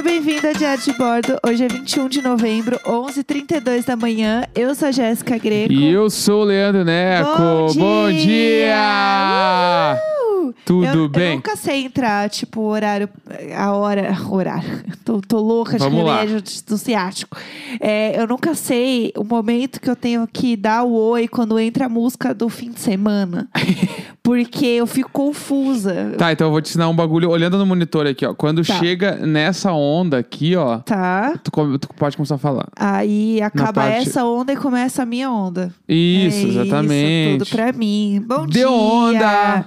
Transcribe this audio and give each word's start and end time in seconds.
Seja 0.00 0.12
bem-vindo 0.14 0.48
a 0.48 0.52
Diário 0.54 0.82
de 0.82 0.92
Bordo. 0.94 1.38
Hoje 1.46 1.64
é 1.64 1.68
21 1.68 2.08
de 2.08 2.22
novembro, 2.22 2.80
11h32 2.86 3.84
da 3.84 3.96
manhã. 3.96 4.44
Eu 4.54 4.74
sou 4.74 4.88
a 4.88 4.90
Jéssica 4.90 5.36
Greco. 5.36 5.74
E 5.74 5.90
eu 5.90 6.08
sou 6.08 6.40
o 6.40 6.44
Leandro 6.44 6.84
Neco. 6.86 7.36
Bom 7.36 7.74
Bom 7.74 8.08
dia! 8.10 8.24
dia! 8.24 10.00
Uh! 10.38 10.54
Tudo 10.64 10.86
eu, 10.86 11.08
bem? 11.08 11.28
Eu 11.30 11.34
nunca 11.36 11.54
sei 11.54 11.84
entrar, 11.84 12.30
tipo, 12.30 12.62
horário, 12.62 13.10
a 13.54 13.72
hora, 13.72 14.16
horário. 14.30 14.82
Tô, 15.04 15.20
tô 15.20 15.38
louca 15.38 15.72
de 15.72 15.78
Vamos 15.84 16.02
lá. 16.02 16.20
remédio 16.20 16.40
de- 16.40 16.62
do 16.62 16.78
ciático. 16.78 17.36
É, 17.78 18.18
eu 18.18 18.26
nunca 18.26 18.54
sei 18.54 19.12
o 19.14 19.22
momento 19.22 19.78
que 19.80 19.90
eu 19.90 19.96
tenho 19.96 20.26
que 20.26 20.56
dar 20.56 20.82
o 20.82 20.92
oi 20.92 21.28
quando 21.28 21.58
entra 21.58 21.84
a 21.86 21.88
música 21.90 22.32
do 22.32 22.48
fim 22.48 22.70
de 22.70 22.80
semana. 22.80 23.50
porque 24.30 24.64
eu 24.66 24.86
fico 24.86 25.10
confusa. 25.12 26.14
Tá, 26.16 26.30
então 26.32 26.46
eu 26.46 26.50
vou 26.52 26.60
te 26.62 26.68
ensinar 26.68 26.88
um 26.88 26.94
bagulho 26.94 27.28
olhando 27.28 27.58
no 27.58 27.66
monitor 27.66 28.06
aqui, 28.06 28.24
ó. 28.24 28.32
Quando 28.32 28.64
Tá. 28.64 28.74
chega 28.78 29.16
nessa 29.16 29.72
onda 29.72 30.18
aqui, 30.18 30.54
ó, 30.54 30.78
Tá? 30.78 31.34
tu, 31.42 31.50
come- 31.50 31.78
tu 31.78 31.88
pode 31.94 32.16
começar 32.16 32.36
a 32.36 32.38
falar. 32.38 32.68
Aí 32.76 33.42
acaba 33.42 33.72
parte- 33.72 34.08
essa 34.08 34.24
onda 34.24 34.52
e 34.52 34.56
começa 34.56 35.02
a 35.02 35.06
minha 35.06 35.28
onda. 35.30 35.72
Isso, 35.88 36.46
é 36.46 36.48
exatamente. 36.62 37.30
Isso, 37.30 37.38
tudo 37.44 37.56
pra 37.56 37.72
mim. 37.72 38.22
Bom 38.24 38.46
dia. 38.46 38.62
Deu 38.62 38.72
onda! 38.72 39.66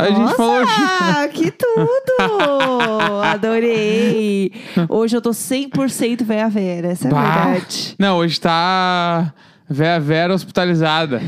A 0.00 0.06
gente 0.06 0.18
Nossa, 0.18 0.34
falou. 0.36 0.64
que 1.34 1.50
tudo! 1.50 3.20
Adorei! 3.22 4.52
Hoje 4.88 5.16
eu 5.16 5.20
tô 5.20 5.30
100% 5.30 6.24
véia 6.24 6.48
vera, 6.48 6.88
essa 6.88 7.08
é 7.08 7.10
a 7.10 7.14
Bah. 7.14 7.44
verdade. 7.44 7.94
Não, 7.98 8.16
hoje 8.18 8.40
tá. 8.40 9.32
Véia 9.70 10.00
Vera 10.00 10.34
hospitalizada. 10.34 11.20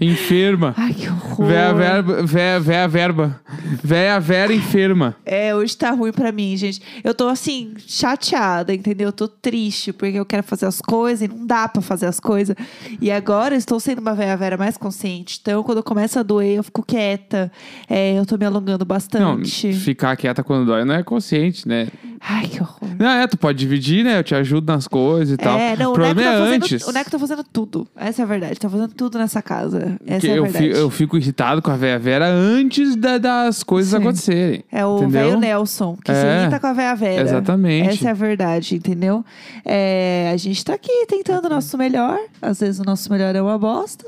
enferma. 0.00 0.74
Ai, 0.76 0.92
que 0.94 1.08
horror. 1.08 1.46
Véia 1.46 1.72
verba. 1.72 2.22
Véia, 2.24 2.60
véia 2.60 2.88
verba. 2.88 3.40
Véia 3.82 4.18
Vera 4.20 4.52
enferma. 4.52 5.14
É, 5.24 5.54
hoje 5.54 5.76
tá 5.76 5.90
ruim 5.90 6.12
pra 6.12 6.32
mim, 6.32 6.56
gente. 6.56 6.80
Eu 7.02 7.14
tô 7.14 7.28
assim, 7.28 7.74
chateada, 7.78 8.74
entendeu? 8.74 9.08
Eu 9.08 9.12
tô 9.12 9.28
triste, 9.28 9.92
porque 9.92 10.18
eu 10.18 10.24
quero 10.24 10.42
fazer 10.42 10.66
as 10.66 10.80
coisas 10.80 11.22
e 11.28 11.32
não 11.32 11.46
dá 11.46 11.68
pra 11.68 11.80
fazer 11.82 12.06
as 12.06 12.18
coisas. 12.20 12.56
E 13.00 13.10
agora 13.10 13.54
eu 13.54 13.58
estou 13.58 13.78
sendo 13.78 14.00
uma 14.00 14.14
véia 14.14 14.36
vera 14.36 14.56
mais 14.56 14.76
consciente. 14.76 15.38
Então, 15.40 15.62
quando 15.62 15.82
começa 15.82 16.20
a 16.20 16.22
doer, 16.22 16.56
eu 16.56 16.62
fico 16.64 16.82
quieta. 16.84 17.50
É, 17.88 18.18
eu 18.18 18.26
tô 18.26 18.36
me 18.36 18.44
alongando 18.44 18.84
Não, 18.84 18.86
bastante. 18.86 19.72
ficar 19.72 20.16
quieta 20.16 20.42
quando 20.42 20.66
dói 20.66 20.84
não 20.84 20.94
é 20.94 21.02
consciente, 21.02 21.66
né? 21.68 21.88
Ai, 22.26 22.46
que 22.46 22.58
horror. 22.58 22.78
Não, 22.98 23.06
é, 23.10 23.26
tu 23.26 23.36
pode 23.36 23.58
dividir, 23.58 24.02
né? 24.02 24.18
Eu 24.18 24.24
te 24.24 24.34
ajudo 24.34 24.72
nas 24.72 24.88
coisas 24.88 25.34
e 25.34 25.36
tal. 25.36 25.58
É, 25.58 25.76
não, 25.76 25.90
o 25.92 25.94
o 25.94 25.98
Neco, 25.98 26.14
problema 26.14 26.22
tá 26.22 26.36
é 26.36 26.38
fazendo, 26.38 26.62
antes. 26.64 26.86
o 26.86 26.92
Neco 26.92 27.10
tá 27.10 27.18
fazendo 27.18 27.44
tudo. 27.44 27.86
Essa 27.94 28.22
é 28.22 28.24
a 28.24 28.26
verdade. 28.26 28.58
Tá 28.58 28.70
fazendo 28.70 28.94
tudo 28.94 29.18
nessa 29.18 29.42
casa. 29.42 29.98
Essa 30.06 30.20
que 30.20 30.28
é 30.28 30.32
a 30.32 30.36
eu, 30.36 30.44
verdade. 30.44 30.72
fi- 30.72 30.78
eu 30.78 30.88
fico 30.90 31.18
irritado 31.18 31.60
com 31.60 31.70
a 31.70 31.76
véia 31.76 31.98
Vera 31.98 32.26
antes 32.26 32.96
da- 32.96 33.18
das 33.18 33.62
coisas 33.62 33.90
Sim. 33.90 33.96
acontecerem. 33.98 34.64
É 34.72 34.86
o 34.86 35.06
velho 35.06 35.38
Nelson, 35.38 35.98
que 36.02 36.14
se 36.14 36.24
É, 36.26 36.40
irrita 36.42 36.58
com 36.58 36.66
a 36.66 36.72
véia 36.72 36.94
vera. 36.94 37.20
exatamente. 37.22 37.88
Essa 37.90 38.08
é 38.08 38.10
a 38.10 38.14
verdade, 38.14 38.74
entendeu? 38.76 39.22
É, 39.62 40.30
a 40.32 40.36
gente 40.38 40.64
tá 40.64 40.72
aqui 40.72 41.04
tentando 41.06 41.44
o 41.44 41.50
nosso 41.50 41.76
melhor. 41.76 42.18
Às 42.40 42.58
vezes 42.60 42.80
o 42.80 42.84
nosso 42.84 43.12
melhor 43.12 43.36
é 43.36 43.42
uma 43.42 43.58
bosta. 43.58 44.06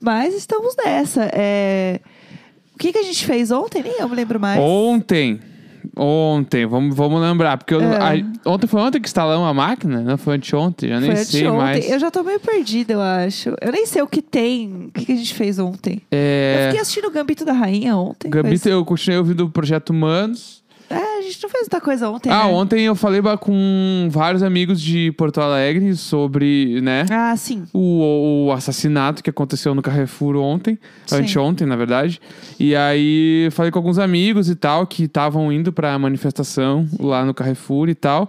Mas 0.00 0.34
estamos 0.34 0.76
nessa. 0.84 1.28
É, 1.32 2.00
O 2.74 2.78
que, 2.78 2.92
que 2.92 2.98
a 2.98 3.02
gente 3.02 3.24
fez 3.26 3.50
ontem? 3.50 3.82
Nem 3.82 3.98
eu 3.98 4.08
me 4.08 4.14
lembro 4.14 4.38
mais. 4.38 4.60
Ontem. 4.60 5.40
Ontem, 5.98 6.66
vamos, 6.66 6.94
vamos 6.94 7.20
lembrar. 7.22 7.56
Porque 7.56 7.74
eu- 7.74 7.80
É. 7.80 7.96
a- 7.96 8.50
ontem 8.50 8.66
foi 8.66 8.80
ontem 8.82 9.00
que 9.00 9.08
instalamos 9.08 9.48
a 9.48 9.54
máquina? 9.54 10.02
Não 10.02 10.18
foi 10.18 10.36
anteontem? 10.36 10.90
Já 10.90 11.00
nem 11.00 11.10
Foi 11.14 11.24
sei 11.24 11.40
anteontem. 11.40 11.62
mais. 11.64 11.90
Eu 11.90 11.98
já 11.98 12.10
tô 12.10 12.22
meio 12.22 12.38
perdida, 12.38 12.92
eu 12.92 13.00
acho. 13.00 13.48
Eu 13.62 13.72
nem 13.72 13.86
sei 13.86 14.02
o 14.02 14.06
que 14.06 14.20
tem. 14.20 14.88
O 14.88 14.90
que, 14.92 15.06
que 15.06 15.12
a 15.12 15.16
gente 15.16 15.32
fez 15.34 15.58
ontem? 15.58 16.02
Eu 16.10 16.18
É, 16.18 16.64
fiquei 16.66 16.80
assistindo 16.82 17.06
o 17.06 17.10
Gambito 17.10 17.44
da 17.46 17.52
Rainha 17.54 17.96
ontem. 17.96 18.28
Gambito, 18.30 18.64
Foi- 18.64 18.72
eu 18.72 18.84
continuei 18.84 19.18
ouvindo 19.18 19.46
o 19.46 19.50
Projeto 19.50 19.90
Humanos. 19.90 20.62
A 21.26 21.28
gente 21.28 21.42
não 21.42 21.50
fez 21.50 21.62
muita 21.64 21.80
coisa 21.80 22.08
ontem. 22.08 22.30
ah, 22.30 22.46
né? 22.46 22.52
ontem 22.52 22.82
eu 22.84 22.94
falei 22.94 23.20
com 23.40 24.08
vários 24.10 24.44
amigos 24.44 24.80
de 24.80 25.10
Porto 25.12 25.40
Alegre 25.40 25.96
sobre, 25.96 26.80
né? 26.80 27.04
Ah, 27.10 27.36
sim. 27.36 27.64
o, 27.74 28.46
o 28.46 28.52
assassinato 28.52 29.24
que 29.24 29.30
aconteceu 29.30 29.74
no 29.74 29.82
Carrefour 29.82 30.36
ontem, 30.36 30.78
Sim. 31.04 31.16
anteontem, 31.16 31.66
na 31.66 31.74
verdade. 31.74 32.20
E 32.60 32.76
aí 32.76 33.48
falei 33.50 33.72
com 33.72 33.78
alguns 33.80 33.98
amigos 33.98 34.48
e 34.48 34.54
tal 34.54 34.86
que 34.86 35.04
estavam 35.04 35.52
indo 35.52 35.72
pra 35.72 35.98
manifestação 35.98 36.88
lá 37.00 37.24
no 37.24 37.34
Carrefour 37.34 37.88
e 37.88 37.94
tal. 37.96 38.28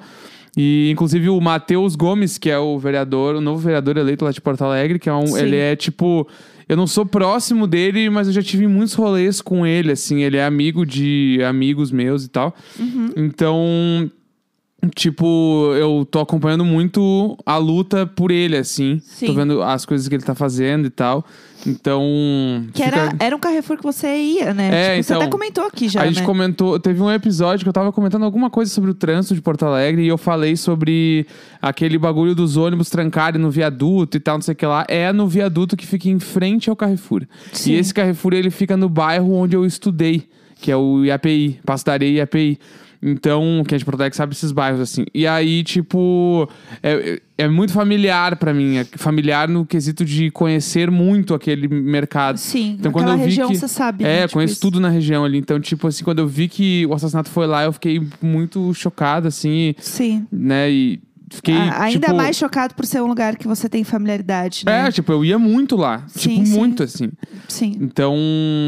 E 0.57 0.89
inclusive 0.89 1.29
o 1.29 1.39
Matheus 1.39 1.95
Gomes, 1.95 2.39
que 2.39 2.49
é 2.49 2.57
o 2.57 2.79
vereador, 2.79 3.35
o 3.35 3.41
novo 3.41 3.59
vereador 3.59 3.95
eleito 3.95 4.25
lá 4.25 4.31
de 4.31 4.41
Porto 4.41 4.63
Alegre, 4.63 4.97
que 4.97 5.07
é 5.07 5.13
um, 5.13 5.27
Sim. 5.27 5.39
ele 5.39 5.55
é 5.55 5.75
tipo, 5.75 6.27
eu 6.67 6.75
não 6.75 6.87
sou 6.87 7.05
próximo 7.05 7.65
dele, 7.65 8.09
mas 8.09 8.27
eu 8.27 8.33
já 8.33 8.41
tive 8.41 8.67
muitos 8.67 8.93
rolês 8.93 9.41
com 9.41 9.65
ele, 9.65 9.91
assim, 9.91 10.23
ele 10.23 10.37
é 10.37 10.45
amigo 10.45 10.85
de 10.85 11.39
amigos 11.47 11.91
meus 11.91 12.25
e 12.25 12.29
tal. 12.29 12.55
Uhum. 12.79 13.09
Então, 13.15 14.11
Tipo, 14.95 15.73
eu 15.75 16.07
tô 16.09 16.19
acompanhando 16.19 16.63
muito 16.63 17.35
a 17.45 17.57
luta 17.57 18.05
por 18.05 18.29
ele, 18.29 18.55
assim. 18.55 19.01
Sim. 19.03 19.25
Tô 19.25 19.33
vendo 19.33 19.61
as 19.63 19.85
coisas 19.85 20.07
que 20.07 20.13
ele 20.13 20.23
tá 20.23 20.35
fazendo 20.35 20.85
e 20.85 20.89
tal. 20.91 21.25
Então. 21.65 22.01
Que 22.73 22.83
fica- 22.83 22.95
era, 22.95 23.15
era 23.19 23.35
um 23.35 23.39
Carrefour 23.39 23.77
que 23.77 23.83
você 23.83 24.07
ia, 24.15 24.53
né? 24.53 24.67
É, 24.67 24.89
Tipo, 24.91 25.03
Você 25.03 25.13
então, 25.13 25.21
até 25.23 25.31
comentou 25.31 25.63
aqui 25.65 25.89
já, 25.89 26.01
a 26.03 26.05
gente 26.07 26.19
né? 26.19 26.25
comentou, 26.25 26.79
teve 26.79 27.01
um 27.01 27.11
episódio 27.11 27.65
que 27.65 27.69
eu 27.69 27.73
tava 27.73 27.91
comentando 27.91 28.23
alguma 28.23 28.51
coisa 28.51 28.71
sobre 28.71 28.91
o 28.91 28.93
trânsito 28.93 29.33
de 29.33 29.41
Porto 29.41 29.65
Alegre 29.65 30.03
e 30.03 30.07
eu 30.07 30.17
falei 30.17 30.55
sobre 30.55 31.25
aquele 31.59 31.97
bagulho 31.97 32.35
dos 32.35 32.55
ônibus 32.55 32.89
trancarem 32.89 33.41
no 33.41 33.49
viaduto 33.49 34.15
e 34.15 34.19
tal, 34.19 34.35
não 34.37 34.41
sei 34.43 34.53
o 34.53 34.55
que 34.55 34.65
lá. 34.65 34.85
É 34.87 35.11
no 35.11 35.27
viaduto 35.27 35.75
que 35.75 35.87
fica 35.87 36.07
em 36.07 36.19
frente 36.19 36.69
ao 36.69 36.75
Carrefour. 36.75 37.23
Sim. 37.51 37.71
E 37.71 37.75
esse 37.77 37.91
Carrefour, 37.93 38.33
ele 38.33 38.51
fica 38.51 38.77
no 38.77 38.87
bairro 38.87 39.33
onde 39.33 39.55
eu 39.55 39.65
estudei, 39.65 40.29
que 40.61 40.71
é 40.71 40.77
o 40.77 41.03
IAPI, 41.03 41.59
Passo 41.65 41.83
da 41.83 41.93
Areia 41.93 42.19
IAPI. 42.19 42.59
Então, 43.01 43.63
quem 43.67 43.75
é 43.75 43.79
de 43.79 43.85
Porto 43.85 43.99
Alegre 44.01 44.15
sabe 44.17 44.33
esses 44.33 44.51
bairros, 44.51 44.79
assim. 44.81 45.05
E 45.13 45.27
aí, 45.27 45.63
tipo, 45.63 46.49
é, 46.81 47.21
é 47.37 47.47
muito 47.47 47.71
familiar 47.73 48.35
pra 48.37 48.53
mim. 48.53 48.77
É 48.77 48.83
familiar 48.83 49.47
no 49.47 49.65
quesito 49.65 50.03
de 50.03 50.31
conhecer 50.31 50.89
muito 50.89 51.33
aquele 51.33 51.67
mercado. 51.67 52.37
Sim, 52.37 52.75
Então, 52.79 52.91
quando 52.91 53.09
eu 53.09 53.17
vi 53.17 53.23
região 53.25 53.49
que- 53.49 53.57
você 53.57 53.67
sabe. 53.67 54.03
É, 54.03 54.07
né? 54.07 54.21
Tipo 54.23 54.33
conheço 54.33 54.53
isso. 54.53 54.61
tudo 54.61 54.79
na 54.79 54.89
região 54.89 55.23
ali. 55.23 55.37
Então, 55.37 55.59
tipo 55.59 55.87
assim, 55.87 56.03
quando 56.03 56.19
eu 56.19 56.27
vi 56.27 56.47
que 56.47 56.85
o 56.87 56.93
assassinato 56.93 57.29
foi 57.29 57.45
lá, 57.47 57.63
eu 57.63 57.73
fiquei 57.73 58.01
muito 58.21 58.73
chocado, 58.73 59.27
assim, 59.27 59.75
Sim. 59.79 60.25
né? 60.31 60.71
E 60.71 60.99
fiquei. 61.29 61.55
A- 61.55 61.83
ainda 61.83 62.07
tipo, 62.07 62.15
mais 62.17 62.35
chocado 62.35 62.73
por 62.75 62.85
ser 62.85 63.01
um 63.01 63.07
lugar 63.07 63.35
que 63.35 63.47
você 63.47 63.67
tem 63.69 63.83
familiaridade, 63.83 64.63
né? 64.65 64.87
É, 64.87 64.91
tipo, 64.91 65.11
eu 65.11 65.23
ia 65.25 65.37
muito 65.39 65.75
lá. 65.75 66.03
Sim, 66.07 66.19
tipo, 66.35 66.45
sim. 66.45 66.53
muito, 66.57 66.83
assim. 66.83 67.09
Sim. 67.47 67.77
Então, 67.81 68.15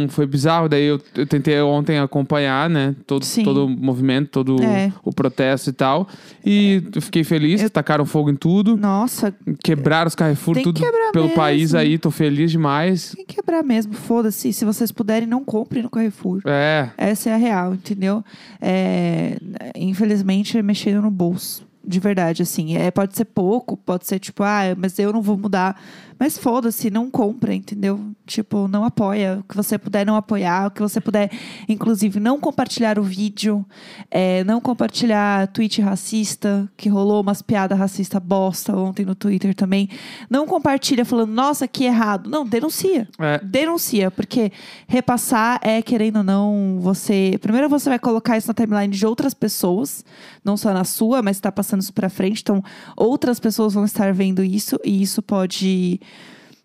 foi 0.09 0.25
bizarro. 0.25 0.67
Daí 0.69 0.83
eu, 0.85 0.99
eu 1.15 1.25
tentei 1.25 1.59
ontem 1.61 1.99
acompanhar, 1.99 2.69
né? 2.69 2.95
Todo, 3.07 3.23
Sim. 3.25 3.43
todo 3.43 3.65
o 3.65 3.69
movimento, 3.69 4.29
todo 4.29 4.61
É. 4.63 4.91
o 5.03 5.11
protesto 5.13 5.69
e 5.69 5.73
tal. 5.73 6.07
E 6.45 6.83
eu 6.95 7.01
fiquei 7.01 7.23
feliz, 7.23 7.61
Eu- 7.61 7.69
tacaram 7.69 8.05
fogo 8.05 8.29
em 8.29 8.35
tudo. 8.35 8.75
Nossa, 8.77 9.33
Quebraram 9.63 10.07
os 10.07 10.15
Carrefour, 10.15 10.55
Tem 10.55 10.63
tudo 10.63 10.81
pelo 11.11 11.25
mesmo. 11.25 11.35
país 11.35 11.73
aí. 11.75 11.97
Tô 11.97 12.11
feliz 12.11 12.51
demais. 12.51 13.13
tem 13.15 13.25
que 13.25 13.35
quebrar 13.35 13.63
mesmo. 13.63 13.93
Foda-se. 13.93 14.51
Se 14.53 14.65
vocês 14.65 14.91
puderem, 14.91 15.27
não 15.27 15.43
comprem 15.43 15.83
no 15.83 15.89
Carrefour. 15.89 16.41
É. 16.45 16.89
Essa 16.97 17.29
é 17.29 17.33
a 17.33 17.37
real, 17.37 17.73
entendeu? 17.73 18.23
É, 18.61 19.37
infelizmente, 19.75 20.57
é 20.57 20.61
mexendo 20.61 21.01
no 21.01 21.11
bolso. 21.11 21.67
De 21.89 21.99
verdade, 21.99 22.43
assim. 22.43 22.77
É, 22.77 22.91
pode 22.91 23.17
ser 23.17 23.25
pouco, 23.25 23.75
pode 23.75 24.05
ser 24.05 24.19
tipo, 24.19 24.43
ah, 24.43 24.75
mas 24.77 24.99
eu 24.99 25.11
não 25.11 25.23
vou 25.23 25.35
mudar. 25.35 25.81
Mas 26.19 26.37
foda-se, 26.37 26.91
não 26.91 27.09
compra, 27.09 27.55
entendeu? 27.55 28.11
Tipo, 28.25 28.67
não 28.67 28.83
apoia. 28.83 29.39
O 29.39 29.43
que 29.43 29.55
você 29.55 29.77
puder 29.77 30.05
não 30.05 30.17
apoiar, 30.17 30.67
o 30.67 30.71
que 30.71 30.81
você 30.81 30.99
puder, 30.99 31.31
inclusive, 31.67 32.19
não 32.19 32.39
compartilhar 32.39 32.99
o 32.99 33.03
vídeo, 33.03 33.65
é, 34.11 34.43
não 34.43 34.59
compartilhar 34.59 35.47
tweet 35.47 35.81
racista, 35.81 36.69
que 36.75 36.89
rolou 36.89 37.21
umas 37.21 37.41
piadas 37.41 37.79
racistas 37.79 38.21
bosta 38.21 38.75
ontem 38.75 39.05
no 39.05 39.15
Twitter 39.15 39.55
também. 39.55 39.89
Não 40.29 40.45
compartilha 40.45 41.05
falando, 41.05 41.31
nossa, 41.31 41.67
que 41.67 41.85
errado. 41.85 42.29
Não, 42.29 42.45
denuncia. 42.45 43.07
É. 43.17 43.39
Denuncia, 43.41 44.11
porque 44.11 44.51
repassar 44.87 45.59
é, 45.63 45.81
querendo 45.81 46.17
ou 46.17 46.23
não, 46.23 46.79
você. 46.81 47.37
Primeiro 47.41 47.69
você 47.69 47.89
vai 47.89 47.99
colocar 47.99 48.37
isso 48.37 48.47
na 48.47 48.53
timeline 48.53 48.93
de 48.93 49.05
outras 49.05 49.33
pessoas, 49.33 50.03
não 50.43 50.57
só 50.57 50.73
na 50.73 50.83
sua, 50.83 51.21
mas 51.21 51.37
está 51.37 51.51
passando 51.51 51.81
isso 51.81 51.93
pra 51.93 52.09
frente. 52.09 52.41
Então, 52.41 52.61
outras 52.97 53.39
pessoas 53.39 53.73
vão 53.73 53.85
estar 53.85 54.13
vendo 54.13 54.43
isso 54.43 54.77
e 54.83 55.01
isso 55.01 55.21
pode. 55.21 55.99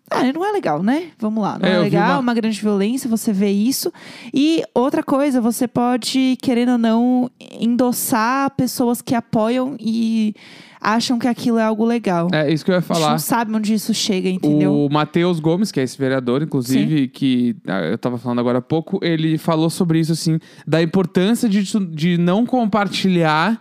Ah, 0.09 0.21
não 0.31 0.45
é 0.45 0.51
legal, 0.51 0.83
né? 0.83 1.07
Vamos 1.19 1.43
lá. 1.43 1.57
Não 1.57 1.67
É, 1.67 1.73
é, 1.73 1.79
legal, 1.79 2.11
uma- 2.11 2.19
uma 2.19 2.33
grande 2.35 2.61
violência, 2.61 3.09
você 3.09 3.33
vê 3.33 3.49
isso. 3.49 3.91
E 4.31 4.63
outra 4.73 5.01
coisa, 5.01 5.41
você 5.41 5.67
pode, 5.67 6.37
querendo 6.43 6.73
ou 6.73 6.77
não, 6.77 7.31
endossar 7.59 8.51
pessoas 8.51 9.01
que 9.01 9.15
apoiam 9.15 9.75
e 9.79 10.35
acham 10.79 11.17
que 11.17 11.27
aquilo 11.27 11.57
é 11.57 11.63
algo 11.63 11.83
legal. 11.83 12.27
É 12.31 12.53
isso 12.53 12.63
que 12.63 12.69
eu 12.69 12.73
ia 12.73 12.77
A 12.77 12.81
gente 12.81 12.87
falar. 12.87 13.11
não 13.13 13.19
sabe 13.19 13.55
onde 13.55 13.73
isso 13.73 13.91
chega, 13.95 14.29
entendeu? 14.29 14.71
O 14.85 14.89
Matheus 14.93 15.39
Gomes, 15.39 15.71
que 15.71 15.79
é 15.79 15.83
esse 15.83 15.97
vereador, 15.97 16.43
inclusive, 16.43 17.07
que 17.07 17.55
ah, 17.67 17.81
eu 17.81 17.97
tava 17.97 18.19
falando 18.19 18.37
agora 18.39 18.59
há 18.59 18.61
pouco, 18.61 18.99
ele 19.03 19.39
falou 19.39 19.71
sobre 19.71 19.99
isso, 19.99 20.11
assim, 20.11 20.37
da 20.67 20.83
importância 20.83 21.49
de, 21.49 21.63
de 21.89 22.17
não 22.19 22.45
compartilhar 22.45 23.59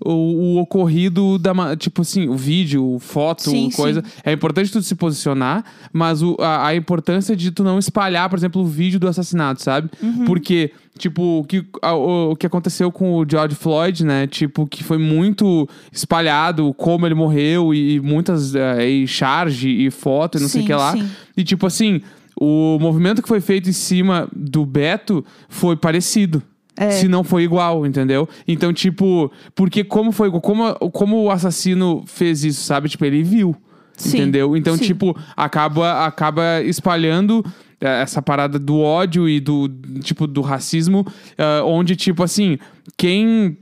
o, 0.00 0.10
o 0.56 0.58
ocorrido 0.60 1.38
da. 1.38 1.52
Tipo 1.76 2.02
assim, 2.02 2.28
o 2.28 2.36
vídeo, 2.36 2.98
foto, 3.00 3.42
Sim, 3.50 3.70
coisa. 3.70 4.02
sim. 4.02 4.10
É 4.24 4.32
importante 4.32 4.70
tu 4.72 4.82
se 4.82 4.94
posicionar, 4.94 5.64
mas 5.92 6.22
o- 6.22 6.36
a, 6.40 6.68
a 6.68 6.74
importância 6.76 7.34
de 7.36 7.50
tu 7.50 7.62
não 7.64 7.78
espalhar, 7.78 8.28
por 8.28 8.38
exemplo, 8.38 8.62
o 8.62 8.66
vídeo 8.66 8.98
do 9.00 9.08
assassinato, 9.08 9.62
sabe? 9.62 9.88
Uhum. 10.02 10.24
Porque, 10.24 10.70
tipo, 10.98 11.40
o 11.40 11.44
que, 11.44 11.64
a- 11.82 11.94
o, 11.94 12.36
que 12.36 12.46
aconteceu 12.46 12.90
com 12.92 13.14
o 13.18 13.26
George 13.28 13.54
Floyd, 13.54 14.04
né? 14.04 14.26
Tipo, 14.26 14.66
que 14.66 14.82
foi 14.84 14.98
muito 14.98 15.68
espalhado 15.92 16.72
como 16.74 17.06
ele 17.06 17.14
morreu 17.14 17.72
e, 17.74 18.00
muitas. 18.00 18.54
eh, 18.54 18.88
e 18.88 19.06
charge 19.06 19.68
e 19.68 19.90
foto 19.90 20.38
e 20.38 20.40
não 20.40 20.48
sei 20.48 20.60
o 20.60 20.62
Sim, 20.62 20.66
que 20.66 20.74
lá. 20.74 20.92
sim. 20.92 21.08
E, 21.36 21.42
tipo 21.44 21.66
assim, 21.66 22.00
o 22.38 22.78
movimento 22.80 23.22
que 23.22 23.28
foi 23.28 23.40
feito 23.40 23.68
em 23.68 23.72
cima 23.72 24.28
do 24.34 24.64
Beto 24.66 25.24
foi 25.48 25.76
parecido. 25.76 26.42
É. 26.76 26.90
Se 26.90 27.06
não 27.06 27.22
foi 27.22 27.44
igual, 27.44 27.86
entendeu? 27.86 28.28
Então, 28.48 28.72
tipo, 28.72 29.30
porque 29.54 29.84
como 29.84 30.10
foi? 30.10 30.30
Como, 30.30 30.74
como 30.90 31.22
o 31.22 31.30
assassino 31.30 32.02
fez 32.06 32.44
isso, 32.44 32.62
sabe? 32.62 32.88
Tipo, 32.88 33.04
ele 33.04 33.22
viu. 33.22 33.56
Sim, 33.96 34.16
Entendeu? 34.18 34.56
Então, 34.56 34.76
sim. 34.76 34.84
tipo, 34.84 35.16
acaba, 35.36 36.04
acaba 36.04 36.60
espalhando 36.62 37.44
eh, 37.80 38.02
essa 38.02 38.20
parada 38.20 38.58
do 38.58 38.80
ódio 38.80 39.28
e 39.28 39.38
do, 39.38 39.68
tipo, 40.00 40.26
do 40.26 40.40
racismo, 40.40 41.06
eh, 41.38 41.62
onde, 41.62 41.94
tipo, 41.94 42.24
assim, 42.24 42.58
quem 42.96 43.56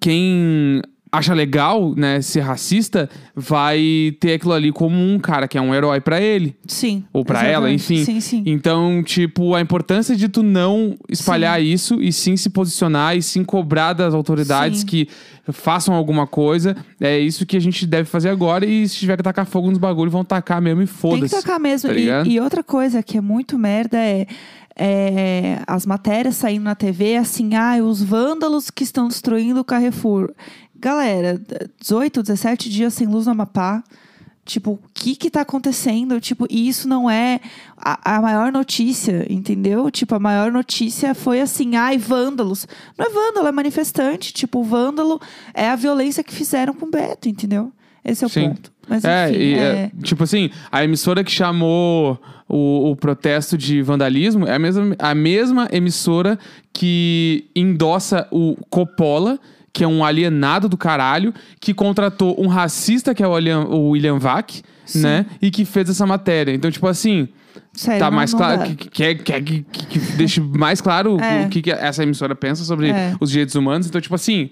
quem 0.00 0.82
acha 1.10 1.32
legal, 1.32 1.94
né, 1.96 2.20
ser 2.20 2.40
racista, 2.40 3.08
vai 3.34 4.14
ter 4.20 4.34
aquilo 4.34 4.52
ali 4.52 4.70
como 4.72 4.96
um 4.96 5.18
cara 5.18 5.46
que 5.48 5.56
é 5.56 5.60
um 5.60 5.74
herói 5.74 6.00
pra 6.00 6.20
ele. 6.20 6.54
Sim. 6.66 7.04
Ou 7.12 7.24
pra 7.24 7.44
ela, 7.44 7.70
enfim. 7.72 8.04
Sim, 8.04 8.20
sim. 8.20 8.42
Então, 8.44 9.02
tipo, 9.02 9.54
a 9.54 9.60
importância 9.60 10.14
de 10.16 10.28
tu 10.28 10.42
não 10.42 10.96
espalhar 11.08 11.62
isso 11.62 12.00
e 12.02 12.12
sim 12.12 12.36
se 12.36 12.50
posicionar 12.50 13.16
e 13.16 13.22
sim 13.22 13.44
cobrar 13.44 13.92
das 13.92 14.12
autoridades 14.14 14.80
Sim. 14.80 14.86
que 14.86 15.08
façam 15.52 15.94
alguma 15.94 16.26
coisa. 16.26 16.76
É 17.00 17.18
isso 17.18 17.46
que 17.46 17.56
a 17.56 17.60
gente 17.60 17.86
deve 17.86 18.08
fazer 18.08 18.28
agora. 18.28 18.66
E 18.66 18.86
se 18.88 18.96
tiver 18.96 19.16
que 19.16 19.22
tacar 19.22 19.46
fogo 19.46 19.68
nos 19.70 19.78
bagulhos, 19.78 20.12
vão 20.12 20.24
tacar 20.24 20.60
mesmo 20.60 20.82
e 20.82 20.86
Tem 20.86 20.92
que 20.94 21.00
foda-se. 21.00 21.36
tocar 21.36 21.58
mesmo. 21.58 21.88
tá 21.88 21.94
E- 21.96 22.32
e, 22.32 22.40
outra 22.40 22.62
coisa 22.64 23.02
que 23.02 23.16
é 23.16 23.20
muito 23.20 23.56
merda 23.56 23.96
é, 23.96 24.26
é 24.76 25.60
as 25.66 25.86
matérias 25.86 26.36
saindo 26.36 26.64
na 26.64 26.74
TV 26.74 27.16
assim, 27.16 27.54
ah, 27.54 27.76
os 27.82 28.02
vândalos 28.02 28.70
que 28.70 28.82
estão 28.84 29.08
destruindo 29.08 29.60
o 29.60 29.64
Carrefour. 29.64 30.32
Galera, 30.78 31.40
18, 31.80 32.22
17 32.22 32.70
dias 32.70 32.94
sem 32.94 33.06
luz 33.06 33.26
no 33.26 33.32
Amapá. 33.32 33.82
Tipo, 34.44 34.72
o 34.72 34.80
que 34.94 35.16
que 35.16 35.28
tá 35.28 35.40
acontecendo? 35.40 36.20
Tipo, 36.20 36.46
e 36.48 36.68
isso 36.68 36.86
não 36.86 37.10
é 37.10 37.40
a, 37.76 38.16
a 38.16 38.22
maior 38.22 38.52
notícia, 38.52 39.26
entendeu? 39.28 39.90
Tipo, 39.90 40.14
a 40.14 40.20
maior 40.20 40.52
notícia 40.52 41.14
foi 41.16 41.40
assim, 41.40 41.74
ai, 41.74 41.98
vândalos. 41.98 42.68
Não 42.96 43.06
é 43.06 43.10
vândalo, 43.10 43.48
é 43.48 43.52
manifestante. 43.52 44.32
Tipo, 44.32 44.62
vândalo 44.62 45.20
é 45.52 45.68
a 45.68 45.74
violência 45.74 46.22
que 46.22 46.32
fizeram 46.32 46.74
com 46.74 46.86
o 46.86 46.90
Beto, 46.90 47.28
entendeu? 47.28 47.72
Esse 48.04 48.22
é 48.22 48.26
o 48.28 48.30
Sim. 48.30 48.50
ponto. 48.50 48.72
Mas 48.88 49.04
É, 49.04 49.30
enfim, 49.30 49.38
e, 49.40 49.54
é... 49.54 49.58
é, 49.58 49.90
tipo 50.04 50.22
assim, 50.22 50.48
a 50.70 50.84
emissora 50.84 51.24
que 51.24 51.30
chamou 51.32 52.20
o, 52.48 52.90
o 52.92 52.96
protesto 52.96 53.58
de 53.58 53.82
vandalismo 53.82 54.46
é 54.46 54.54
a 54.54 54.58
mesma, 54.58 54.96
a 54.98 55.14
mesma 55.14 55.68
emissora 55.72 56.38
que 56.72 57.50
endossa 57.54 58.28
o 58.30 58.56
Coppola, 58.70 59.40
que 59.76 59.84
é 59.84 59.86
um 59.86 60.02
alienado 60.02 60.70
do 60.70 60.76
caralho, 60.78 61.34
que 61.60 61.74
contratou 61.74 62.34
um 62.42 62.46
racista, 62.46 63.14
que 63.14 63.22
é 63.22 63.26
o 63.28 63.32
William, 63.32 63.60
o 63.66 63.90
William 63.90 64.18
Vac, 64.18 64.62
Sim. 64.86 65.02
né? 65.02 65.26
E 65.42 65.50
que 65.50 65.66
fez 65.66 65.90
essa 65.90 66.06
matéria. 66.06 66.50
Então, 66.54 66.70
tipo 66.70 66.86
assim, 66.86 67.28
Sério, 67.74 68.00
tá 68.00 68.10
não- 68.10 68.16
mais 68.16 68.32
não 68.32 68.38
claro. 68.38 68.58
dá. 68.60 68.66
Que, 68.68 68.74
que, 68.88 69.14
que, 69.16 69.42
que, 69.42 69.86
que 69.86 69.98
deixe 70.16 70.40
mais 70.40 70.80
claro 70.80 71.18
É. 71.20 71.44
o 71.44 71.50
que, 71.50 71.60
que 71.60 71.70
essa 71.70 72.02
emissora 72.02 72.34
pensa 72.34 72.64
sobre 72.64 72.88
É. 72.88 73.14
os 73.20 73.28
direitos 73.30 73.54
humanos. 73.54 73.86
Então, 73.86 74.00
tipo 74.00 74.14
assim, 74.14 74.48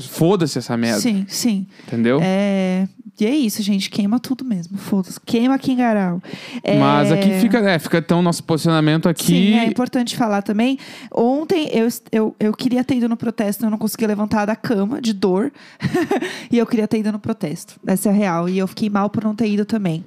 foda-se 0.00 0.58
essa 0.58 0.76
merda. 0.76 1.00
Sim, 1.00 1.26
sim. 1.28 1.66
Entendeu? 1.86 2.18
É... 2.22 2.88
E 3.18 3.24
é 3.24 3.34
isso, 3.34 3.62
gente. 3.62 3.88
Queima 3.88 4.20
tudo 4.20 4.44
mesmo. 4.44 4.76
Foda-se. 4.76 5.18
Queima 5.20 5.58
Garal. 5.58 6.22
É... 6.62 6.78
Mas 6.78 7.10
aqui 7.10 7.40
fica, 7.40 7.58
é, 7.58 7.78
fica 7.78 7.98
então 7.98 8.20
nosso 8.20 8.44
posicionamento 8.44 9.08
aqui. 9.08 9.24
Sim, 9.24 9.54
é 9.54 9.64
importante 9.64 10.14
falar 10.16 10.42
também. 10.42 10.78
Ontem 11.10 11.70
eu, 11.72 11.88
eu, 12.12 12.36
eu 12.38 12.52
queria 12.52 12.84
ter 12.84 12.96
ido 12.96 13.08
no 13.08 13.16
protesto, 13.16 13.64
eu 13.64 13.70
não 13.70 13.78
conseguia 13.78 14.08
levantar 14.08 14.44
da 14.44 14.54
cama 14.54 15.00
de 15.00 15.14
dor. 15.14 15.50
e 16.52 16.58
eu 16.58 16.66
queria 16.66 16.86
ter 16.86 16.98
ido 16.98 17.10
no 17.10 17.18
protesto. 17.18 17.80
Essa 17.86 18.10
é 18.10 18.12
a 18.12 18.14
real. 18.14 18.48
E 18.50 18.58
eu 18.58 18.66
fiquei 18.66 18.90
mal 18.90 19.08
por 19.08 19.24
não 19.24 19.34
ter 19.34 19.48
ido 19.48 19.64
também. 19.64 20.04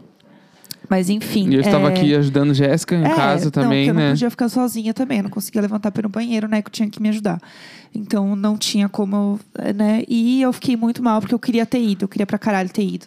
Mas 0.89 1.09
enfim. 1.09 1.49
E 1.49 1.55
eu 1.55 1.61
estava 1.61 1.89
é... 1.89 1.93
aqui 1.93 2.15
ajudando 2.15 2.53
Jéssica 2.53 2.95
em 2.95 3.05
É, 3.05 3.15
casa 3.15 3.45
não, 3.45 3.51
também, 3.51 3.87
eu 3.87 3.93
né? 3.93 4.05
não 4.05 4.11
podia 4.11 4.29
ficar 4.29 4.49
sozinha 4.49 4.93
também. 4.93 5.19
Eu 5.19 5.25
não 5.25 5.29
conseguia 5.29 5.61
levantar 5.61 5.91
para 5.91 6.01
ir 6.01 6.03
no 6.03 6.09
banheiro, 6.09 6.47
né? 6.47 6.61
Que 6.61 6.69
eu 6.69 6.71
tinha 6.71 6.89
que 6.89 7.01
me 7.01 7.09
ajudar. 7.09 7.39
Então 7.93 8.35
não 8.35 8.57
tinha 8.57 8.89
como, 8.89 9.39
eu, 9.57 9.73
né? 9.73 10.03
E 10.07 10.41
eu 10.41 10.51
fiquei 10.51 10.75
muito 10.75 11.03
mal 11.03 11.21
porque 11.21 11.35
eu 11.35 11.39
queria 11.39 11.65
ter 11.65 11.81
ido. 11.81 12.05
Eu 12.05 12.07
queria 12.07 12.25
pra 12.25 12.39
caralho 12.39 12.69
ter 12.69 12.83
ido. 12.83 13.05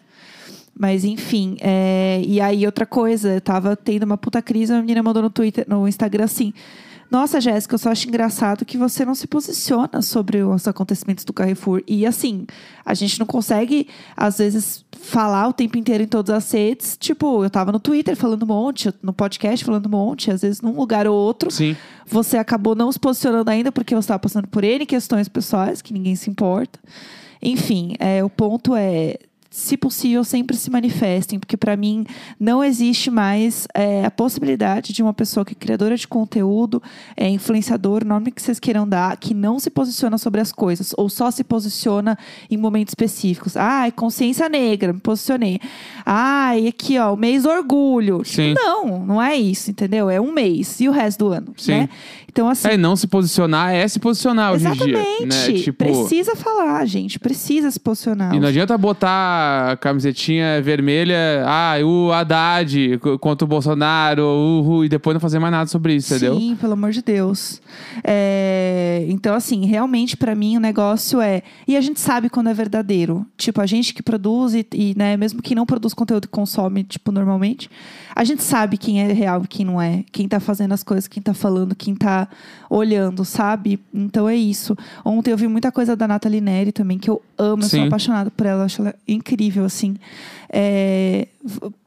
Mas 0.78 1.04
enfim, 1.04 1.56
é... 1.60 2.22
e 2.24 2.40
aí 2.40 2.64
outra 2.64 2.86
coisa, 2.86 3.34
eu 3.34 3.40
tava 3.40 3.76
tendo 3.76 4.04
uma 4.04 4.16
puta 4.16 4.40
crise, 4.40 4.72
uma 4.72 4.80
menina 4.80 5.02
mandou 5.02 5.22
no 5.22 5.28
Twitter, 5.30 5.66
no 5.68 5.86
Instagram 5.86 6.24
assim. 6.24 6.54
Nossa, 7.12 7.42
Jéssica, 7.42 7.74
eu 7.74 7.78
só 7.78 7.90
acho 7.90 8.08
engraçado 8.08 8.64
que 8.64 8.78
você 8.78 9.04
não 9.04 9.14
se 9.14 9.26
posiciona 9.26 10.00
sobre 10.00 10.42
os 10.42 10.66
acontecimentos 10.66 11.26
do 11.26 11.32
Carrefour. 11.34 11.82
E 11.86 12.06
assim, 12.06 12.46
a 12.86 12.94
gente 12.94 13.18
não 13.18 13.26
consegue, 13.26 13.86
às 14.16 14.38
vezes, 14.38 14.82
falar 14.98 15.46
o 15.46 15.52
tempo 15.52 15.76
inteiro 15.76 16.02
em 16.02 16.06
todas 16.06 16.34
as 16.34 16.50
redes. 16.50 16.96
Tipo, 16.98 17.44
eu 17.44 17.50
tava 17.50 17.70
no 17.70 17.78
Twitter 17.78 18.16
falando 18.16 18.44
um 18.44 18.46
monte, 18.46 18.90
no 19.02 19.12
podcast 19.12 19.62
falando 19.62 19.84
um 19.84 19.90
monte, 19.90 20.30
às 20.30 20.40
vezes 20.40 20.62
num 20.62 20.74
lugar 20.74 21.06
ou 21.06 21.14
outro. 21.14 21.50
Sim. 21.50 21.76
Você 22.06 22.38
acabou 22.38 22.74
não 22.74 22.90
se 22.90 22.98
posicionando 22.98 23.50
ainda 23.50 23.70
porque 23.70 23.94
você 23.94 24.06
estava 24.06 24.18
passando 24.18 24.48
por 24.48 24.64
N 24.64 24.86
questões 24.86 25.28
pessoais 25.28 25.82
que 25.82 25.92
ninguém 25.92 26.16
se 26.16 26.30
importa. 26.30 26.80
Enfim, 27.42 27.94
é, 27.98 28.24
o 28.24 28.30
ponto 28.30 28.74
é. 28.74 29.18
Se 29.54 29.76
possível, 29.76 30.24
sempre 30.24 30.56
se 30.56 30.70
manifestem, 30.70 31.38
porque 31.38 31.58
para 31.58 31.76
mim 31.76 32.06
não 32.40 32.64
existe 32.64 33.10
mais 33.10 33.68
é, 33.74 34.02
a 34.02 34.10
possibilidade 34.10 34.94
de 34.94 35.02
uma 35.02 35.12
pessoa 35.12 35.44
que 35.44 35.52
é 35.52 35.54
criadora 35.54 35.94
de 35.94 36.08
conteúdo, 36.08 36.82
é 37.14 37.28
influenciador, 37.28 38.02
o 38.02 38.06
nome 38.06 38.30
que 38.32 38.40
vocês 38.40 38.58
queiram 38.58 38.88
dar, 38.88 39.14
que 39.18 39.34
não 39.34 39.58
se 39.58 39.68
posiciona 39.68 40.16
sobre 40.16 40.40
as 40.40 40.50
coisas, 40.52 40.94
ou 40.96 41.10
só 41.10 41.30
se 41.30 41.44
posiciona 41.44 42.16
em 42.50 42.56
momentos 42.56 42.92
específicos. 42.92 43.54
Ai, 43.54 43.92
consciência 43.92 44.48
negra, 44.48 44.90
me 44.94 45.00
posicionei. 45.00 45.60
Ai, 46.04 46.66
aqui, 46.68 46.98
ó, 46.98 47.12
o 47.12 47.16
mês 47.16 47.42
do 47.42 47.50
orgulho. 47.50 48.22
Tipo, 48.22 48.36
Sim. 48.36 48.54
não, 48.54 49.04
não 49.04 49.20
é 49.22 49.36
isso, 49.36 49.70
entendeu? 49.70 50.08
É 50.08 50.18
um 50.18 50.32
mês 50.32 50.80
e 50.80 50.88
o 50.88 50.92
resto 50.92 51.26
do 51.26 51.32
ano, 51.32 51.52
Sim. 51.58 51.72
né? 51.72 51.88
Então, 52.26 52.48
assim, 52.48 52.68
É, 52.68 52.76
não 52.78 52.96
se 52.96 53.06
posicionar 53.06 53.74
é 53.74 53.86
se 53.86 53.98
posicionar 54.00 54.54
hoje 54.54 54.66
em 54.66 54.72
dia. 54.72 54.98
exatamente. 54.98 55.52
Né? 55.52 55.58
Tipo, 55.62 55.84
Precisa 55.84 56.34
falar, 56.34 56.86
gente. 56.86 57.18
Precisa 57.18 57.70
se 57.70 57.78
posicionar. 57.78 58.34
E 58.34 58.40
não 58.40 58.48
adianta 58.48 58.78
botar 58.78 59.41
camisetinha 59.80 60.60
vermelha, 60.62 61.44
ah, 61.46 61.74
o 61.84 62.12
Haddad 62.12 62.98
co- 62.98 63.18
contra 63.18 63.44
o 63.44 63.48
Bolsonaro, 63.48 64.22
uhul, 64.24 64.84
e 64.84 64.88
depois 64.88 65.14
não 65.14 65.20
fazer 65.20 65.38
mais 65.38 65.52
nada 65.52 65.66
sobre 65.68 65.94
isso, 65.94 66.14
entendeu? 66.14 66.36
Sim, 66.38 66.56
pelo 66.60 66.72
amor 66.74 66.90
de 66.92 67.02
Deus. 67.02 67.60
É, 68.04 69.04
Então, 69.08 69.34
assim, 69.34 69.64
realmente 69.66 70.16
pra 70.16 70.34
mim 70.34 70.56
o 70.56 70.60
negócio 70.60 71.20
é. 71.20 71.42
E 71.66 71.76
a 71.76 71.80
gente 71.80 72.00
sabe 72.00 72.28
quando 72.28 72.48
é 72.48 72.54
verdadeiro. 72.54 73.26
Tipo, 73.36 73.60
a 73.60 73.66
gente 73.66 73.92
que 73.94 74.02
produz 74.02 74.54
e, 74.54 74.66
e, 74.72 74.94
né, 74.96 75.16
mesmo 75.16 75.42
que 75.42 75.54
não 75.54 75.66
produz 75.66 75.94
conteúdo 75.94 76.26
que 76.28 76.32
consome, 76.32 76.84
tipo, 76.84 77.10
normalmente, 77.12 77.70
a 78.14 78.24
gente 78.24 78.42
sabe 78.42 78.76
quem 78.76 79.00
é 79.00 79.12
real 79.12 79.42
e 79.44 79.48
quem 79.48 79.64
não 79.64 79.80
é. 79.80 80.04
Quem 80.12 80.28
tá 80.28 80.40
fazendo 80.40 80.72
as 80.72 80.82
coisas, 80.82 81.08
quem 81.08 81.22
tá 81.22 81.34
falando, 81.34 81.74
quem 81.74 81.94
tá 81.94 82.28
olhando, 82.68 83.24
sabe? 83.24 83.80
Então 83.92 84.28
é 84.28 84.36
isso. 84.36 84.76
Ontem 85.04 85.30
eu 85.30 85.36
vi 85.36 85.48
muita 85.48 85.72
coisa 85.72 85.96
da 85.96 86.06
Nathalie 86.06 86.40
Neri 86.40 86.72
também, 86.72 86.98
que 86.98 87.10
eu 87.10 87.22
amo, 87.38 87.62
eu 87.62 87.68
sou 87.68 87.82
apaixonada 87.82 88.30
por 88.30 88.46
ela, 88.46 88.62
eu 88.62 88.66
acho 88.66 88.82
ela 88.82 88.94
incrível, 89.06 89.64
assim. 89.64 89.96
É, 90.48 91.28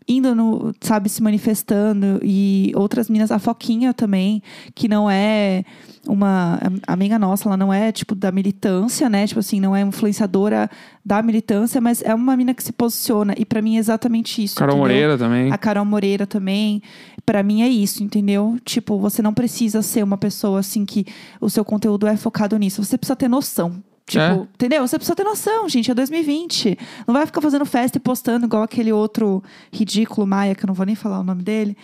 indo 0.08 0.36
no, 0.36 0.74
sabe, 0.82 1.10
se 1.10 1.22
manifestando 1.22 2.20
e 2.24 2.72
outras 2.76 3.10
meninas, 3.10 3.32
a 3.32 3.40
Foquinha 3.40 3.94
também, 3.94 4.42
que 4.74 4.88
não 4.88 5.10
é 5.10 5.64
uma 6.08 6.60
amiga 6.86 7.18
nossa, 7.18 7.50
ela 7.50 7.58
não 7.58 7.74
é 7.74 7.92
tipo 7.92 8.14
da 8.14 8.32
militância, 8.32 9.10
né? 9.10 9.26
Tipo 9.26 9.40
assim, 9.40 9.60
não 9.60 9.76
é 9.76 9.82
influenciadora 9.82 10.70
da 11.04 11.22
militância, 11.22 11.82
mas 11.82 12.04
é 12.04 12.14
uma 12.14 12.38
mina 12.38 12.54
que 12.54 12.64
se 12.64 12.72
posiciona 12.72 13.34
e 13.38 13.46
pra 13.46 13.62
mim 13.62 13.78
é 13.78 13.80
exatamente 13.80 14.44
isso. 14.44 14.56
Carol 14.56 14.76
entendeu? 14.76 14.96
Moreira 14.96 15.18
também. 15.18 15.52
A 15.52 15.58
Carol 15.58 15.86
Moreira 15.86 16.28
também. 16.28 16.82
Pra 17.26 17.42
mim 17.42 17.64
é 17.64 17.68
isso, 17.68 18.04
entendeu? 18.04 18.58
Tipo, 18.64 19.00
você 19.00 19.22
não 19.24 19.34
precisa 19.34 19.82
ser 19.82 20.04
uma 20.04 20.18
pessoa 20.18 20.60
assim 20.60 20.86
que 20.86 21.06
o 21.42 21.50
seu 21.50 21.66
conteúdo 21.66 22.06
é 22.06 22.16
focado 22.16 22.56
nisso. 22.58 22.84
Você 22.84 22.98
precisa 22.98 23.16
ter 23.16 23.28
noção. 23.28 23.82
Tipo, 24.08 24.22
É. 24.24 24.34
entendeu? 24.34 24.88
Você 24.88 24.98
precisa 24.98 25.16
ter 25.16 25.24
noção, 25.24 25.68
gente. 25.68 25.90
É 25.90 25.94
2020. 25.96 26.78
Não 27.08 27.14
vai 27.14 27.26
ficar 27.26 27.42
fazendo 27.42 27.66
festa 27.66 27.98
e 27.98 28.00
postando 28.02 28.46
igual 28.46 28.62
aquele 28.62 28.94
outro 28.94 29.42
ridículo 29.74 30.28
Maia, 30.28 30.54
que 30.54 30.64
eu 30.64 30.68
não 30.68 30.76
vou 30.76 30.86
nem 30.86 30.94
falar 30.94 31.20
o 31.20 31.24
nome 31.24 31.42
dele. 31.42 31.76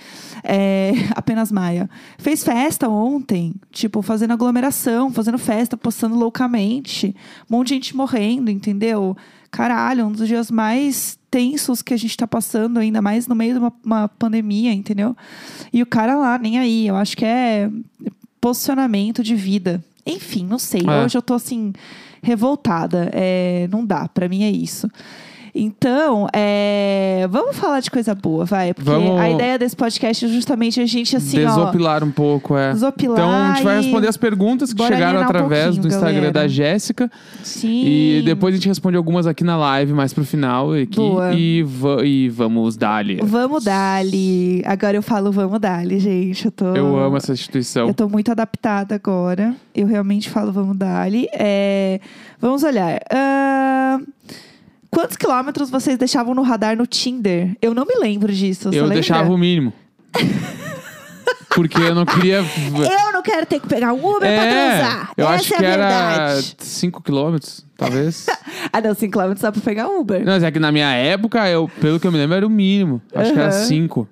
É, 0.43 0.91
apenas 1.15 1.51
Maia. 1.51 1.89
Fez 2.19 2.43
festa 2.43 2.87
ontem, 2.87 3.55
tipo, 3.71 4.03
fazendo 4.03 4.33
aglomeração, 4.33 5.11
fazendo 5.11 5.39
festa, 5.39 5.75
postando 5.75 6.15
loucamente. 6.15 7.15
Um 7.49 7.57
monte 7.57 7.69
de 7.69 7.73
gente 7.73 7.95
morrendo, 7.95 8.51
entendeu? 8.51 9.17
Caralho, 9.49 10.05
um 10.05 10.11
dos 10.11 10.27
dias 10.27 10.51
mais 10.51 11.17
tensos 11.31 11.81
que 11.81 11.93
a 11.93 11.97
gente 11.97 12.15
tá 12.15 12.27
passando, 12.27 12.77
ainda 12.77 13.01
mais 13.01 13.25
no 13.27 13.33
meio 13.33 13.53
de 13.53 13.59
uma, 13.59 13.73
uma 13.83 14.07
pandemia, 14.07 14.71
entendeu? 14.71 15.17
E 15.73 15.81
o 15.81 15.85
cara 15.87 16.15
lá, 16.15 16.37
nem 16.37 16.59
aí. 16.59 16.87
Eu 16.87 16.95
acho 16.95 17.17
que 17.17 17.25
é 17.25 17.69
posicionamento 18.39 19.23
de 19.23 19.35
vida. 19.35 19.83
Enfim, 20.05 20.45
não 20.45 20.57
sei. 20.59 20.81
É. 20.87 21.03
Hoje 21.05 21.17
eu 21.17 21.21
tô 21.21 21.33
assim, 21.33 21.73
revoltada. 22.21 23.09
É, 23.13 23.67
não 23.71 23.85
dá, 23.85 24.07
pra 24.07 24.27
mim 24.29 24.43
é 24.43 24.49
isso. 24.51 24.89
Então, 25.53 26.27
é, 26.33 27.27
vamos 27.29 27.57
falar 27.57 27.79
de 27.81 27.91
coisa 27.91 28.15
boa, 28.15 28.45
vai. 28.45 28.73
Porque 28.73 28.89
Vamos- 28.89 29.19
a 29.19 29.29
ideia 29.29 29.59
desse 29.59 29.75
podcast 29.75 30.25
é 30.25 30.27
justamente 30.29 30.79
a 30.79 30.85
gente, 30.85 31.15
assim, 31.17 31.43
ó. 31.43 31.47
Desopilar 31.49 32.03
um 32.03 32.11
pouco, 32.11 32.55
é. 32.55 32.71
Desopilar 32.71 33.17
Então 33.17 33.29
a 33.29 33.53
gente 33.53 33.63
vai 33.63 33.77
responder 33.81 34.07
as 34.07 34.17
perguntas 34.17 34.73
que 34.73 34.81
chegaram 34.87 35.19
um 35.19 35.23
através 35.23 35.63
pouquinho, 35.65 35.81
do 35.81 35.87
Instagram 35.89 36.13
galera. 36.15 36.31
da 36.31 36.47
Jéssica. 36.47 37.11
Sim. 37.43 37.83
E 37.85 38.21
depois 38.25 38.53
a 38.53 38.57
gente 38.57 38.67
responde 38.67 38.95
algumas 38.95 39.27
aqui 39.27 39.43
na 39.43 39.57
live, 39.57 39.91
mais 39.93 40.13
pro 40.13 40.23
final. 40.23 40.71
Aqui, 40.73 40.95
Boa. 40.95 41.33
E, 41.33 41.63
va- 41.63 42.03
e 42.05 42.29
vamos 42.29 42.77
dar-lhe. 42.77 43.19
Vamos 43.21 43.63
dali. 43.65 44.61
Agora 44.65 44.95
eu 44.95 45.01
falo 45.03 45.31
vamos 45.31 45.59
dali, 45.59 45.99
gente. 45.99 46.45
Eu 46.45 46.51
tô. 46.51 46.65
Eu 46.75 46.97
amo 46.97 47.17
essa 47.17 47.33
instituição. 47.33 47.87
Eu 47.87 47.93
tô 47.93 48.07
muito 48.07 48.31
adaptada 48.31 48.95
agora. 48.95 49.53
Eu 49.75 49.85
realmente 49.87 50.29
falo 50.29 50.51
vamos 50.51 50.77
dali. 50.77 51.27
É, 51.33 51.99
Vamos 52.39 52.63
olhar. 52.63 52.99
Ah, 53.11 53.99
Quantos 54.91 55.15
quilômetros 55.15 55.69
vocês 55.69 55.97
deixavam 55.97 56.35
no 56.35 56.41
radar 56.41 56.75
no 56.75 56.85
Tinder? 56.85 57.55
Eu 57.61 57.73
não 57.73 57.85
me 57.85 57.95
lembro 57.95 58.31
disso. 58.31 58.67
Eu 58.67 58.83
lembra? 58.83 58.95
deixava 58.95 59.31
o 59.31 59.37
mínimo. 59.37 59.71
Porque 61.55 61.79
eu 61.81 61.93
não 61.95 62.05
queria. 62.05 62.37
Eu 62.37 63.11
não 63.11 63.21
quero 63.21 63.45
ter 63.45 63.59
que 63.59 63.67
pegar 63.67 63.91
um 63.93 63.97
Uber 64.05 64.19
pra 64.19 64.29
É, 64.45 64.69
transar. 64.79 65.11
eu 65.17 65.25
Essa 65.25 65.35
acho 65.35 65.53
é 65.53 65.57
que 65.57 65.65
a 65.65 65.69
era 65.69 65.87
verdade. 66.27 66.55
5 66.59 67.01
quilômetros, 67.03 67.65
talvez. 67.77 68.25
Ah, 68.71 68.79
não, 68.79 68.93
5 68.93 69.11
quilômetros 69.11 69.41
dá 69.41 69.51
pra 69.51 69.61
pegar 69.61 69.87
Uber. 69.89 70.19
Não, 70.23 70.33
mas 70.33 70.43
é 70.43 70.51
que 70.51 70.59
na 70.59 70.71
minha 70.71 70.93
época, 70.93 71.49
eu, 71.49 71.69
pelo 71.81 71.99
que 71.99 72.07
eu 72.07 72.11
me 72.11 72.17
lembro, 72.17 72.35
era 72.37 72.45
o 72.47 72.49
mínimo. 72.49 73.01
Acho 73.13 73.33
que 73.33 73.39
era 73.39 73.49
Aham. 73.49 73.65
5. 73.65 74.07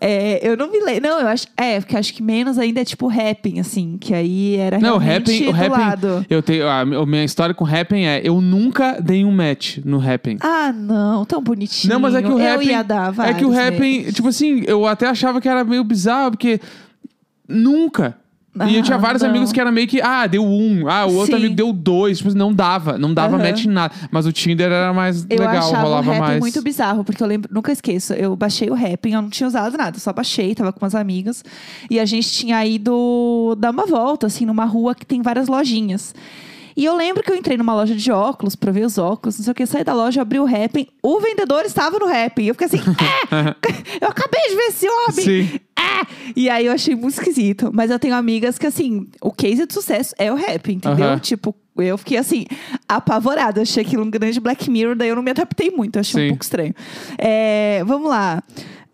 É, 0.00 0.46
eu 0.46 0.56
não 0.56 0.70
me 0.70 0.80
lembro. 0.80 1.08
Não, 1.08 1.20
eu 1.20 1.28
acho. 1.28 1.46
É, 1.56 1.80
porque 1.80 1.96
acho 1.96 2.12
que 2.12 2.22
menos 2.22 2.58
ainda 2.58 2.80
é 2.80 2.84
tipo 2.84 3.06
rapping, 3.06 3.58
assim. 3.58 3.96
Que 3.98 4.14
aí 4.14 4.56
era 4.56 4.78
Não, 4.78 4.96
o 4.96 4.98
realmente 4.98 5.32
rapping, 5.32 5.48
o 5.48 5.50
rapping 5.52 5.70
lado. 5.70 6.26
eu 6.28 6.42
tenho, 6.42 6.68
a, 6.68 6.80
a 6.80 7.06
minha 7.06 7.24
história 7.24 7.54
com 7.54 7.64
rapping 7.64 8.04
é, 8.04 8.20
eu 8.22 8.40
nunca 8.40 9.00
dei 9.00 9.24
um 9.24 9.32
match 9.32 9.78
no 9.84 9.98
rapping. 9.98 10.36
Ah, 10.40 10.72
não, 10.72 11.24
tão 11.24 11.42
bonitinho. 11.42 11.92
Não, 11.92 12.00
mas 12.00 12.14
é 12.14 12.22
que 12.22 12.28
o 12.28 12.32
eu 12.32 12.38
rapping, 12.38 12.68
ia 12.68 12.82
dar 12.82 13.14
é 13.26 13.34
que 13.34 13.44
o 13.44 13.50
rapping, 13.50 14.10
tipo 14.12 14.28
assim, 14.28 14.62
eu 14.66 14.86
até 14.86 15.06
achava 15.06 15.40
que 15.40 15.48
era 15.48 15.64
meio 15.64 15.82
bizarro, 15.82 16.32
porque 16.32 16.60
nunca. 17.48 18.16
E 18.68 18.76
eu 18.76 18.82
tinha 18.82 18.96
Ah, 18.96 19.00
vários 19.00 19.22
não. 19.22 19.30
amigos 19.30 19.52
que 19.52 19.60
era 19.60 19.70
meio 19.70 19.86
que, 19.86 20.00
ah, 20.00 20.26
deu 20.26 20.44
um, 20.44 20.88
ah, 20.88 21.04
o 21.06 21.14
outro 21.14 21.32
Sim. 21.36 21.42
amigo 21.42 21.54
deu 21.54 21.72
dois, 21.72 22.18
tipo, 22.18 22.34
não 22.34 22.52
dava, 22.52 22.96
não 22.98 23.12
dava 23.12 23.36
Aham. 23.36 23.44
match 23.44 23.64
em 23.64 23.68
nada. 23.68 23.94
Mas 24.10 24.26
o 24.26 24.32
Tinder 24.32 24.66
era 24.72 24.92
mais 24.92 25.26
Eu 25.28 25.38
legal, 25.38 25.56
achava 25.68 25.78
o 25.78 25.82
rolava 25.82 26.12
rap 26.12 26.20
mais. 26.20 26.40
muito 26.40 26.62
bizarro, 26.62 27.04
porque 27.04 27.22
eu 27.22 27.26
lembro, 27.26 27.50
nunca 27.52 27.70
esqueço, 27.72 28.12
eu 28.14 28.34
baixei 28.36 28.70
o 28.70 28.74
rapping, 28.74 29.12
eu 29.12 29.22
não 29.22 29.28
tinha 29.30 29.46
usado 29.46 29.76
nada, 29.76 29.98
só 29.98 30.12
baixei, 30.12 30.54
tava 30.54 30.72
com 30.72 30.82
umas 30.84 30.94
amigas. 30.94 31.44
E 31.90 31.98
a 32.00 32.04
gente 32.04 32.30
tinha 32.30 32.64
ido 32.64 33.54
dar 33.58 33.70
uma 33.70 33.86
volta, 33.86 34.26
assim, 34.26 34.46
numa 34.46 34.64
rua 34.64 34.94
que 34.94 35.04
tem 35.04 35.22
várias 35.22 35.48
lojinhas. 35.48 36.14
E 36.76 36.84
eu 36.84 36.94
lembro 36.94 37.22
que 37.22 37.30
eu 37.30 37.36
entrei 37.36 37.56
numa 37.56 37.74
loja 37.74 37.94
de 37.94 38.12
óculos 38.12 38.54
pra 38.54 38.70
ver 38.70 38.84
os 38.84 38.98
óculos, 38.98 39.38
não 39.38 39.44
sei 39.44 39.52
o 39.52 39.54
que, 39.54 39.64
saí 39.64 39.82
da 39.82 39.94
loja, 39.94 40.20
abri 40.20 40.38
o 40.38 40.44
rapping, 40.44 40.86
o 41.02 41.18
vendedor 41.20 41.64
estava 41.64 41.98
no 41.98 42.06
rapping. 42.06 42.44
Eu 42.44 42.54
fiquei 42.54 42.66
assim, 42.66 42.78
é! 42.78 43.56
eu 44.04 44.08
acabei 44.08 44.42
de 44.50 44.54
ver 44.56 44.64
esse 44.64 44.86
homem! 44.88 45.24
Sim. 45.24 45.60
É! 45.78 46.06
E 46.34 46.50
aí 46.50 46.66
eu 46.66 46.72
achei 46.72 46.94
muito 46.94 47.14
esquisito. 47.14 47.70
Mas 47.72 47.90
eu 47.90 47.98
tenho 47.98 48.14
amigas 48.14 48.58
que, 48.58 48.66
assim, 48.66 49.08
o 49.20 49.30
case 49.30 49.66
de 49.66 49.72
sucesso 49.72 50.14
é 50.18 50.32
o 50.32 50.34
rap, 50.34 50.72
entendeu? 50.72 51.18
Tipo, 51.20 51.54
eu 51.76 51.96
fiquei 51.98 52.18
assim, 52.18 52.46
apavorada. 52.88 53.62
Achei 53.62 53.82
aquilo 53.82 54.02
um 54.02 54.10
grande 54.10 54.40
Black 54.40 54.70
Mirror, 54.70 54.96
daí 54.96 55.08
eu 55.08 55.16
não 55.16 55.22
me 55.22 55.30
adaptei 55.30 55.70
muito, 55.70 55.98
achei 55.98 56.20
Sim. 56.20 56.26
um 56.26 56.28
pouco 56.30 56.44
estranho. 56.44 56.74
É, 57.18 57.82
vamos 57.84 58.08
lá. 58.08 58.42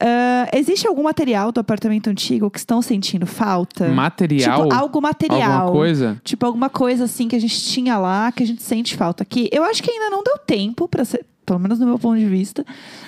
Ah, 0.05 0.49
existe 0.53 0.87
algum 0.87 1.05
material 1.05 1.53
do 1.53 1.61
apartamento 1.61 2.11
antigo 2.11 2.51
que 2.51 2.59
estão 2.59 2.83
sentindo 2.83 3.25
falta? 3.27 3.89
Material? 3.89 4.65
Tipo, 4.65 4.75
algo 4.75 5.01
material. 5.01 5.53
Alguma 5.53 5.73
coisa? 5.73 6.21
Tipo, 6.25 6.47
alguma 6.47 6.69
coisa 6.69 7.05
assim 7.05 7.29
que 7.29 7.37
a 7.37 7.41
gente 7.41 7.61
tinha 7.63 7.97
lá, 7.99 8.33
que 8.33 8.43
a 8.43 8.47
gente 8.47 8.63
sente 8.63 8.97
falta 8.97 9.23
aqui. 9.23 9.49
Eu 9.53 9.63
acho 9.65 9.83
que 9.83 9.91
ainda 9.91 10.11
não 10.11 10.23
deu 10.25 10.39
tempo 10.39 10.89
para 10.89 11.05
ser. 11.05 11.25
Pelo 11.45 11.59
menos 11.59 11.81
no 11.81 11.87
meu 11.87 11.99
ponto 11.99 12.17
de 12.21 12.25
vista, 12.25 12.65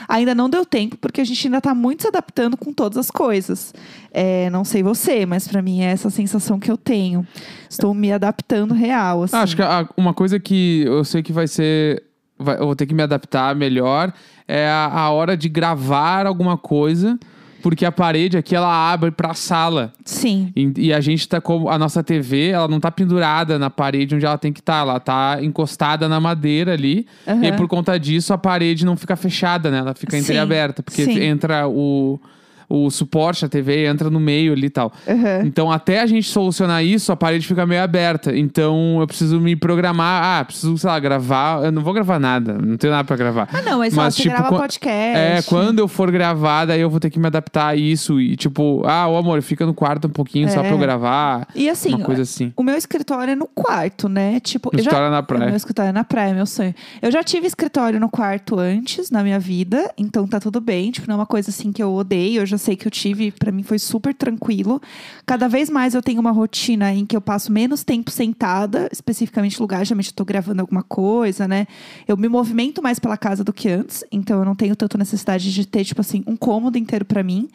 ainda 0.09 0.35
não 0.35 0.51
deu 0.51 0.67
tempo, 0.67 0.97
porque 0.99 1.21
a 1.21 1.25
gente 1.25 1.47
ainda 1.47 1.61
tá 1.61 1.73
muito 1.73 2.03
se 2.03 2.09
adaptando 2.09 2.57
com 2.57 2.73
todas 2.73 2.99
as 2.99 3.09
coisas. 3.09 3.73
É, 4.13 4.51
não 4.51 4.65
sei 4.65 4.83
você, 4.83 5.25
mas 5.25 5.47
pra 5.47 5.63
mim 5.63 5.83
é 5.83 5.93
essa 5.93 6.11
sensação 6.11 6.59
que 6.59 6.69
eu 6.69 6.77
tenho. 6.77 7.25
Estou 7.71 7.95
me 7.95 8.13
adaptando 8.13 8.75
real, 8.75 9.23
assim. 9.23 9.37
Ah, 9.37 9.43
acho 9.43 9.55
que 9.55 9.63
a- 9.63 9.89
uma 9.97 10.13
coisa 10.13 10.41
que 10.41 10.83
eu 10.85 11.05
sei 11.05 11.23
que 11.23 11.33
vai 11.33 11.47
ser. 11.47 12.03
vai- 12.37 12.57
eu 12.59 12.67
vou 12.67 12.75
ter 12.75 12.87
que 12.87 12.93
me 12.93 13.05
adaptar 13.05 13.55
melhor 13.55 14.13
é 14.47 14.67
a, 14.69 14.87
a 14.93 15.11
hora 15.11 15.37
de 15.37 15.49
gravar 15.49 16.27
alguma 16.27 16.57
coisa, 16.57 17.19
porque 17.63 17.87
a 17.87 17.91
parede 17.91 18.37
aqui 18.37 18.55
ela 18.55 18.93
abre 18.93 19.11
pra 19.11 19.33
sala. 19.33 19.93
Sim. 20.05 20.53
E, 20.55 20.89
e 20.89 20.93
a 20.93 21.01
gente 21.01 21.27
tá 21.27 21.41
com. 21.41 21.69
A 21.69 21.79
nossa 21.79 22.03
TV, 22.03 22.49
ela 22.51 22.69
não 22.69 22.79
tá 22.79 22.91
pendurada 22.91 23.59
na 23.59 23.71
parede 23.71 24.15
onde 24.15 24.27
ela 24.27 24.37
tem 24.37 24.53
que 24.53 24.61
estar. 24.61 24.81
ela 24.81 25.01
tá 25.01 25.39
encostada 25.41 26.09
na 26.09 26.21
madeira 26.21 26.75
ali. 26.75 27.07
Aham. 27.27 27.43
E 27.43 27.53
por 27.53 27.67
conta 27.67 27.99
disso, 27.99 28.35
a 28.35 28.39
parede 28.39 28.85
não 28.85 28.97
fica 28.97 29.17
fechada, 29.17 29.71
né? 29.71 29.79
Ela 29.79 29.95
fica 29.95 30.15
Sim, 30.17 30.23
entreaberta. 30.23 30.83
Porque 30.83 31.05
sim. 31.05 31.23
entra 31.23 31.67
o. 31.67 32.21
O 32.69 32.91
suporte, 32.91 33.45
a 33.45 33.49
TV 33.49 33.87
entra 33.87 34.11
no 34.11 34.19
meio 34.21 34.53
ali 34.53 34.67
e 34.67 34.71
tal. 34.71 34.93
Aham. 35.09 35.43
Então, 35.45 35.71
até 35.71 36.01
a 36.01 36.07
gente 36.07 36.29
solucionar 36.29 36.85
isso, 36.85 37.13
a 37.13 37.17
parede 37.17 37.47
fica 37.47 37.67
meio 37.67 37.83
aberta. 37.83 38.37
Então, 38.37 38.99
eu 39.01 39.07
preciso 39.07 39.41
me 39.41 39.55
programar. 39.57 40.41
Ah, 40.41 40.45
preciso, 40.45 40.77
sei 40.79 40.89
lá, 40.91 40.99
gravar. 40.99 41.65
Eu 41.65 41.73
não 41.73 41.83
vou 41.83 41.93
gravar 41.93 42.19
nada. 42.19 42.55
Não 42.55 42.77
tenho 42.77 42.93
nada 42.93 43.05
pra 43.05 43.17
gravar. 43.17 43.49
Ah, 43.53 43.63
não, 43.63 43.79
mas, 43.79 43.93
ó, 43.95 44.03
Mas, 44.03 44.15
você 44.15 44.23
tipo, 44.23 44.35
grava 44.37 44.57
podcast. 44.57 45.19
É, 45.19 45.43
quando 45.49 45.79
eu 45.79 45.89
for 45.89 46.11
gravar, 46.11 46.65
daí 46.67 46.81
eu 46.81 46.91
vou 46.91 47.01
ter 47.01 47.11
que 47.11 47.19
me 47.19 47.27
adaptar 47.27 47.69
a 47.69 47.77
isso. 47.77 48.21
E 48.21 48.37
tipo, 48.37 48.83
ah, 48.87 49.09
ô 49.09 49.17
amor, 49.17 49.41
fica 49.43 49.65
no 49.67 49.75
quarto 49.75 50.07
um 50.07 50.11
pouquinho 50.11 50.49
só 50.51 50.61
É. 50.61 50.63
pra 50.65 50.71
eu 50.73 50.79
gravar. 50.79 51.47
E 51.55 51.69
assim, 51.69 51.95
uma 51.95 52.05
coisa 52.05 52.23
assim. 52.23 52.53
o 52.57 52.63
meu 52.63 52.77
escritório 52.77 53.33
é 53.33 53.35
no 53.35 53.47
quarto, 53.47 54.09
né? 54.09 54.41
Tipo, 54.41 54.71
No 54.73 54.79
eu 54.79 54.85
já- 54.85 54.91
escritório 54.91 55.11
na 55.13 55.21
O 55.21 55.23
praia. 55.25 55.47
meu 55.47 55.57
escritório 55.57 55.89
é 55.91 55.93
na 55.93 56.05
praia, 56.05 56.35
meu 56.35 56.47
sonho. 56.47 56.75
Eu 57.03 57.11
já 57.11 57.23
tive 57.23 57.47
escritório 57.47 57.99
no 58.01 58.09
quarto 58.09 58.59
antes, 58.59 59.11
na 59.11 59.23
minha 59.23 59.39
vida, 59.39 59.91
então 59.99 60.27
tá 60.27 60.41
tudo 60.41 60.61
bem. 60.61 60.91
Tipo, 60.91 61.09
não 61.09 61.15
é 61.15 61.19
uma 61.19 61.27
coisa 61.27 61.51
assim 61.51 61.73
que 61.73 61.83
eu 61.83 61.93
odeio. 61.95 62.43
Eu 62.43 62.47
já 62.47 62.54
sei 62.59 62.77
que 62.77 62.87
eu 62.87 62.91
tive, 62.91 63.31
pra 63.33 63.53
mim 63.53 63.63
foi 63.63 63.79
super 63.79 64.15
tranquilo. 64.15 64.81
Cada 65.27 65.49
vez 65.49 65.71
mais 65.71 65.95
eu 65.95 66.03
tenho 66.03 66.21
uma 66.21 66.31
rotina 66.31 66.93
em 66.93 67.07
que 67.07 67.17
eu 67.17 67.21
passo 67.21 67.53
menos 67.53 67.85
tempo 67.85 68.11
sentada, 68.11 68.89
especificamente 68.93 69.61
lugar. 69.61 69.85
Geralmente 69.85 70.09
eu 70.09 70.15
tô 70.15 70.25
gravando 70.25 70.61
alguma 70.61 70.83
coisa, 70.83 71.47
né? 71.49 71.67
Eu 72.07 72.17
me 72.17 72.29
movimento 72.29 72.83
mais 72.83 72.99
pela 72.99 73.17
casa 73.17 73.45
do 73.45 73.53
que 73.53 73.69
antes, 73.69 74.05
então 74.11 74.39
eu 74.39 74.45
não 74.45 74.55
tenho 74.55 74.77
tanta 74.77 74.99
necessidade 74.99 75.53
de 75.53 75.67
ter, 75.67 75.85
tipo 75.85 76.01
assim, 76.01 76.23
um 76.27 76.37
cômodo 76.37 76.79
inteiro 76.79 77.05
pra 77.05 77.23
mim. 77.23 77.49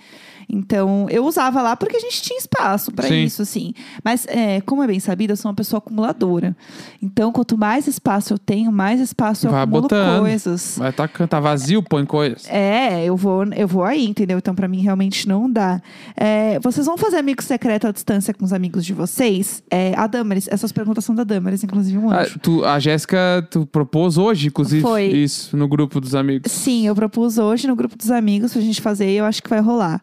Então, 0.51 1.06
eu 1.10 1.25
usava 1.25 1.62
lá 1.62 1.75
porque 1.75 1.96
a 1.96 2.00
gente 2.00 2.22
tinha 2.24 2.38
espaço 2.39 2.91
pra 2.91 3.08
Sim. 3.08 3.24
isso, 3.24 3.41
assim. 3.44 3.74
Mas, 4.03 4.25
é, 4.27 4.62
como 4.62 4.82
é 4.84 4.88
bem 4.88 5.00
sabido, 5.00 5.32
eu 5.34 5.38
sou 5.38 5.50
uma 5.50 5.56
pessoa 5.56 5.77
acumuladora. 5.77 6.56
Então, 7.01 7.32
quanto 7.32 7.56
mais 7.58 7.86
espaço 7.88 8.34
eu 8.34 8.39
tenho, 8.39 8.72
mais 8.72 9.00
espaço 9.00 9.46
eu 9.48 9.51
Vai 9.51 9.62
acumulo 9.62 9.84
botando. 9.84 10.22
coisas. 10.22 10.75
Vai 10.77 10.91
tá, 10.91 11.08
tá 11.08 11.39
vazio, 11.39 11.84
põe 11.84 12.03
coisas. 12.06 12.48
É, 12.50 13.06
eu 13.06 13.15
vou, 13.15 13.44
eu 13.53 13.68
vou 13.68 13.84
aí, 13.84 14.06
entendeu? 14.08 14.39
Então, 14.39 14.56
pra 14.56 14.68
mim, 14.68 14.82
realmente 14.82 15.27
não 15.27 15.50
dá. 15.50 15.82
É, 16.18 16.60
vocês 16.60 16.86
vão 16.88 16.98
fazer 16.98 17.18
amigo 17.18 17.44
secreto 17.44 17.86
à 17.88 17.91
distância 17.91 18.34
com 18.34 18.44
os 18.44 18.51
amigos 18.51 18.84
de 18.84 18.94
vocês? 18.94 19.62
É, 19.70 19.94
a 19.96 20.08
Damaris, 20.08 20.48
essas 20.50 20.72
perguntas 20.72 21.06
são 21.06 21.13
da 21.13 21.24
Damaris, 21.24 21.63
inclusive 21.63 21.98
um 21.98 22.10
Ah, 22.10 22.22
anjo. 22.24 22.39
tu- 22.39 22.65
a 22.65 22.79
Jéssica, 22.79 23.48
tu 23.51 23.65
propôs 23.68 24.18
hoje, 24.18 24.48
inclusive, 24.48 24.82
Foi. 24.82 25.06
isso, 25.06 25.56
no 25.56 25.68
grupo 25.68 26.01
dos 26.01 26.15
amigos. 26.15 26.51
Sim, 26.51 26.88
eu 26.88 26.96
propus 26.96 27.38
hoje 27.38 27.68
no 27.68 27.75
grupo 27.75 27.96
dos 27.96 28.10
amigos 28.10 28.51
pra 28.51 28.62
gente 28.62 28.82
fazer 28.82 29.10
e 29.12 29.18
eu 29.18 29.25
acho 29.25 29.44
que 29.44 29.50
vai 29.50 29.60
rolar. 29.60 30.01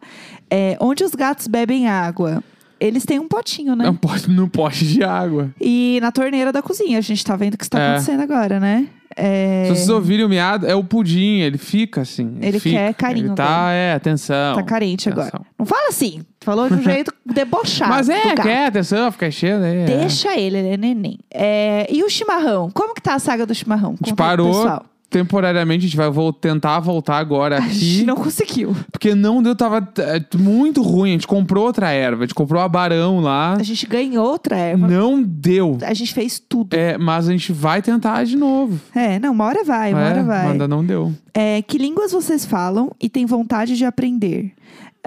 É, 0.49 0.77
onde 0.79 1.03
os 1.03 1.11
gatos 1.15 1.47
bebem 1.47 1.87
água? 1.87 2.43
Eles 2.79 3.05
têm 3.05 3.17
um 3.19 3.27
potinho, 3.27 3.75
né? 3.75 3.85
Não 3.85 3.95
pode 3.95 4.29
no 4.31 4.47
pote 4.47 4.85
de 4.85 5.03
água. 5.03 5.49
E 5.59 5.97
na 6.01 6.11
torneira 6.11 6.51
da 6.53 6.61
cozinha. 6.61 6.97
A 6.97 7.01
gente 7.01 7.23
tá 7.25 7.35
vendo 7.35 7.55
o 7.55 7.57
que 7.57 7.63
está 7.63 7.79
É. 7.79 7.87
acontecendo 7.89 8.21
agora, 8.21 8.59
né? 8.59 8.87
É, 9.19 9.63
Se 9.65 9.75
vocês 9.75 9.89
ouvirem 9.89 10.23
o 10.23 10.29
miado, 10.29 10.67
é 10.67 10.75
o 10.75 10.83
pudim, 10.83 11.39
ele 11.39 11.57
fica 11.57 12.01
assim. 12.01 12.37
Ele 12.39 12.59
fica. 12.59 12.77
quer 12.77 12.93
carinho 12.93 13.27
Ele 13.29 13.35
tá, 13.35 13.71
é, 13.71 13.93
atenção. 13.93 14.55
tá 14.55 14.61
carente 14.61 15.09
agora. 15.09 15.29
atenção. 15.29 15.45
Não 15.57 15.65
fala 15.65 15.89
assim. 15.89 16.21
Falou 16.41 16.67
de 16.69 16.75
um 16.75 16.81
jeito 16.83 17.11
debochado. 17.25 17.89
Mas 17.89 18.09
é, 18.09 18.35
quer 18.35 18.67
atenção, 18.67 19.11
fica 19.11 19.27
enchendo 19.27 19.65
aí. 19.65 19.77
é. 19.79 19.85
Deixa 19.85 20.37
ele, 20.39 20.57
ele 20.59 20.67
é 20.67 20.77
neném. 20.77 21.17
É, 21.33 21.87
e 21.91 22.03
o 22.03 22.09
chimarrão? 22.11 22.69
Como 22.71 22.93
que 22.93 23.01
tá 23.01 23.15
a 23.15 23.19
saga 23.19 23.43
do 23.43 23.55
chimarrão? 23.55 23.89
A 23.89 23.91
gente 23.93 23.99
Conta 24.11 24.15
pro 24.15 24.23
parou 24.23 24.47
pessoal. 24.51 24.85
Temporariamente, 25.09 25.85
a 25.85 25.87
gente 25.87 25.97
vai 25.97 26.09
vol- 26.09 26.33
tentar 26.33 26.79
voltar 26.79 27.17
agora 27.17 27.57
A 27.57 27.61
gente 27.61 27.97
aqui. 27.99 28.03
não 28.05 28.15
conseguiu. 28.15 28.75
Porque 28.91 29.15
não 29.15 29.41
deu, 29.41 29.55
tava 29.55 29.87
é, 29.99 30.37
muito 30.37 30.81
ruim. 30.81 31.09
A 31.09 31.13
gente 31.13 31.27
comprou 31.27 31.65
outra 31.65 31.89
erva, 31.91 32.23
a 32.23 32.25
gente 32.27 32.35
comprou 32.35 32.61
a 32.61 32.67
barão 32.67 33.19
lá. 33.19 33.53
A 33.53 33.63
gente 33.63 33.85
ganhou 33.87 34.25
outra 34.27 34.57
erva. 34.57 34.87
Não 34.87 35.21
deu. 35.23 35.77
A 35.81 35.93
gente 35.93 36.13
fez 36.13 36.39
tudo. 36.39 36.73
É, 36.75 36.97
mas 36.97 37.27
a 37.27 37.31
gente 37.31 37.51
vai 37.53 37.81
tentar 37.81 38.23
de 38.25 38.35
novo. 38.35 38.79
É, 38.93 39.17
não, 39.19 39.31
uma 39.31 39.45
hora 39.45 39.63
vai, 39.63 39.93
uma 39.93 40.01
é, 40.01 40.09
hora 40.11 40.23
vai. 40.23 40.47
ainda 40.51 40.67
não 40.67 40.85
deu. 40.85 41.13
É, 41.33 41.61
que 41.61 41.77
línguas 41.77 42.11
vocês 42.11 42.45
falam 42.45 42.91
e 43.01 43.09
têm 43.09 43.25
vontade 43.25 43.77
de 43.77 43.85
aprender? 43.85 44.53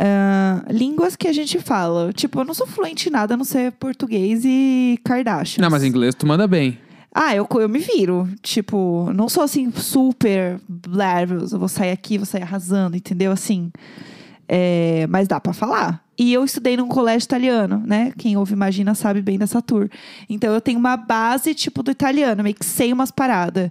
Ah, 0.02 0.62
línguas 0.70 1.14
que 1.14 1.28
a 1.28 1.32
gente 1.32 1.58
fala. 1.58 2.10
Tipo, 2.14 2.40
eu 2.40 2.44
não 2.44 2.54
sou 2.54 2.66
fluente 2.66 3.08
em 3.08 3.12
nada 3.12 3.34
a 3.34 3.36
não 3.36 3.44
ser 3.44 3.72
português 3.72 4.42
e 4.46 4.98
Kardashian. 5.04 5.60
Não, 5.60 5.70
mas 5.70 5.84
inglês 5.84 6.14
tu 6.14 6.26
manda 6.26 6.46
bem. 6.48 6.78
Ah, 7.14 7.34
eu, 7.34 7.46
eu 7.54 7.68
me 7.68 7.78
viro. 7.78 8.28
Tipo, 8.42 9.10
não 9.14 9.28
sou 9.28 9.42
assim 9.42 9.70
super 9.72 10.60
blá, 10.68 11.22
eu 11.22 11.58
vou 11.58 11.68
sair 11.68 11.90
aqui, 11.90 12.18
vou 12.18 12.26
sair 12.26 12.42
arrasando, 12.42 12.96
entendeu? 12.96 13.32
Assim. 13.32 13.70
é, 14.48 15.06
mas 15.08 15.28
dá 15.28 15.40
pra 15.40 15.52
falar. 15.52 16.02
e 16.18 16.32
eu 16.32 16.44
estudei 16.44 16.76
num 16.76 16.88
colégio 16.88 17.24
italiano, 17.26 17.82
né? 17.86 18.12
Quem 18.18 18.36
ouve 18.36 18.52
Imagina 18.52 18.94
sabe 18.94 19.22
bem 19.22 19.38
dessa 19.38 19.62
tour. 19.62 19.88
Então 20.28 20.52
eu 20.52 20.60
tenho 20.60 20.78
uma 20.78 20.96
base 20.96 21.54
tipo 21.54 21.82
do 21.82 21.90
italiano, 21.90 22.42
meio 22.42 22.54
que 22.54 22.64
sei 22.64 22.92
umas 22.92 23.10
paradas. 23.10 23.70